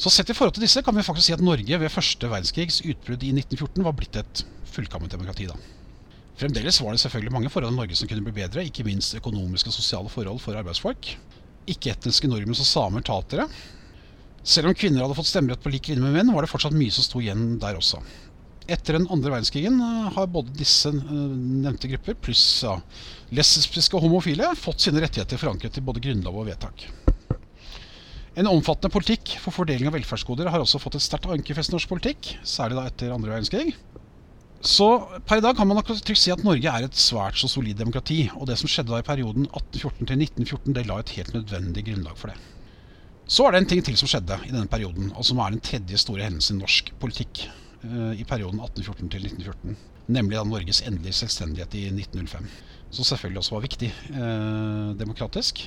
Så 0.00 0.12
sett 0.14 0.30
i 0.32 0.36
forhold 0.36 0.54
til 0.56 0.64
disse 0.64 0.80
kan 0.80 0.96
vi 0.96 1.04
faktisk 1.04 1.28
si 1.28 1.34
at 1.34 1.42
Norge 1.44 1.80
ved 1.82 1.92
første 1.92 2.30
verdenskrigs 2.30 2.80
utbrudd 2.86 3.26
i 3.26 3.34
1914 3.34 3.84
var 3.84 3.96
blitt 3.98 4.16
et 4.16 4.44
fullkomment 4.70 5.12
demokrati. 5.12 5.50
da. 5.50 5.58
Fremdeles 6.40 6.78
var 6.80 6.94
det 6.94 7.02
selvfølgelig 7.02 7.34
mange 7.34 7.50
forhold 7.52 7.74
i 7.74 7.76
Norge 7.76 7.98
som 7.98 8.08
kunne 8.08 8.24
bli 8.24 8.32
bedre, 8.38 8.64
ikke 8.64 8.86
minst 8.86 9.18
økonomiske 9.18 9.68
og 9.68 9.76
sosiale 9.76 10.08
forhold 10.08 10.40
for 10.40 10.56
arbeidsfolk. 10.56 11.10
Ikke-etniske 11.68 12.30
nordmenn 12.30 12.56
som 12.56 12.64
samer, 12.64 13.04
tatere. 13.04 13.44
Selv 14.40 14.70
om 14.70 14.76
kvinner 14.76 15.04
hadde 15.04 15.16
fått 15.18 15.28
stemmerett 15.28 15.62
på 15.62 15.72
lik 15.72 15.90
linje 15.90 16.02
med 16.02 16.16
menn, 16.16 16.32
var 16.32 16.46
det 16.46 16.50
fortsatt 16.50 16.76
mye 16.76 16.92
som 16.94 17.04
sto 17.04 17.20
igjen 17.20 17.58
der 17.60 17.76
også. 17.76 18.00
Etter 18.70 18.96
den 18.96 19.08
andre 19.10 19.34
verdenskrigen 19.34 19.80
eh, 19.82 20.08
har 20.14 20.30
både 20.30 20.54
disse 20.56 20.92
eh, 20.94 21.02
nevnte 21.66 21.90
grupper 21.90 22.16
pluss 22.24 22.44
ja, 22.64 22.76
lesbiske 23.34 23.98
og 23.98 24.06
homofile 24.06 24.52
fått 24.56 24.86
sine 24.86 25.02
rettigheter 25.02 25.40
forankret 25.40 25.80
i 25.80 25.84
både 25.84 26.02
grunnlov 26.04 26.38
og 26.40 26.48
vedtak. 26.48 26.86
En 28.38 28.48
omfattende 28.48 28.92
politikk 28.94 29.34
for 29.42 29.52
fordeling 29.52 29.90
av 29.90 29.96
velferdsgoder 29.98 30.48
har 30.52 30.62
også 30.62 30.78
fått 30.80 30.96
et 30.96 31.04
sterkt 31.04 31.26
ankerfest 31.34 31.72
i 31.72 31.74
norsk 31.74 31.90
politikk, 31.90 32.36
særlig 32.46 32.78
da 32.78 32.86
etter 32.88 33.12
andre 33.12 33.34
verdenskrig. 33.34 33.74
Så 34.60 34.86
per 35.26 35.40
i 35.40 35.44
dag 35.44 35.56
kan 35.56 35.66
man 35.66 35.80
nok 35.80 35.90
trygt 35.90 36.20
si 36.20 36.32
at 36.32 36.44
Norge 36.44 36.68
er 36.68 36.86
et 36.86 36.96
svært 36.96 37.40
så 37.40 37.48
solid 37.48 37.80
demokrati. 37.80 38.26
Og 38.36 38.46
det 38.48 38.58
som 38.60 38.68
skjedde 38.68 38.92
da 38.92 39.00
i 39.00 39.06
perioden 39.06 39.48
1814 39.48 40.04
til 40.04 40.24
1914, 40.28 40.74
det 40.76 40.86
la 40.86 41.00
et 41.00 41.14
helt 41.16 41.32
nødvendig 41.34 41.86
grunnlag 41.88 42.18
for 42.20 42.30
det. 42.30 42.59
Så 43.30 43.46
er 43.46 43.54
det 43.54 43.60
en 43.62 43.68
ting 43.70 43.84
til 43.86 43.98
som 43.98 44.10
skjedde 44.10 44.40
i 44.48 44.50
denne 44.50 44.66
perioden, 44.70 45.12
og 45.14 45.22
som 45.26 45.38
er 45.38 45.54
den 45.54 45.62
tredje 45.62 46.00
store 46.02 46.24
hendelsen 46.26 46.58
i 46.58 46.64
norsk 46.64 46.90
politikk 46.98 47.44
uh, 47.84 48.10
i 48.18 48.26
perioden 48.26 48.58
1814 48.58 49.12
til 49.12 49.28
1914. 49.28 49.76
Nemlig 50.10 50.38
da 50.38 50.42
Norges 50.48 50.82
endelige 50.82 51.14
selvstendighet 51.20 51.76
i 51.78 51.84
1905. 51.92 52.48
Som 52.90 53.06
selvfølgelig 53.06 53.38
også 53.38 53.54
var 53.54 53.62
viktig 53.62 53.90
eh, 54.10 54.88
demokratisk. 54.98 55.60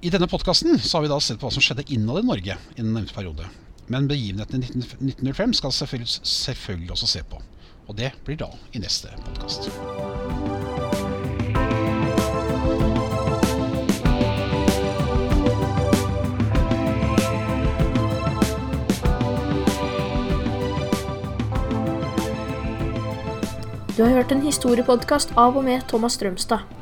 I 0.00 0.12
denne 0.14 0.28
podkasten 0.30 0.78
har 0.80 1.04
vi 1.04 1.10
da 1.12 1.18
sett 1.20 1.36
på 1.42 1.44
hva 1.44 1.52
som 1.52 1.64
skjedde 1.66 1.84
innad 1.92 2.22
i 2.22 2.24
Norge 2.30 2.56
i 2.56 2.78
den 2.80 2.94
nevnte 2.96 3.12
periode. 3.12 3.50
Men 3.92 4.08
begivenhetene 4.08 4.64
i 4.64 4.80
1905 4.80 5.58
skal 5.60 5.76
selvfølgelig, 5.82 6.16
selvfølgelig 6.22 6.96
også 6.96 7.12
se 7.12 7.26
på. 7.28 7.44
Og 7.90 8.00
det 8.00 8.14
blir 8.24 8.40
da 8.40 8.48
i 8.72 8.80
neste 8.80 9.12
podkast. 9.26 9.68
Du 24.02 24.06
har 24.08 24.16
hørt 24.18 24.32
en 24.34 24.40
historiepodkast 24.42 25.30
av 25.38 25.54
og 25.60 25.62
med 25.62 25.84
Thomas 25.86 26.16
Strømstad. 26.18 26.81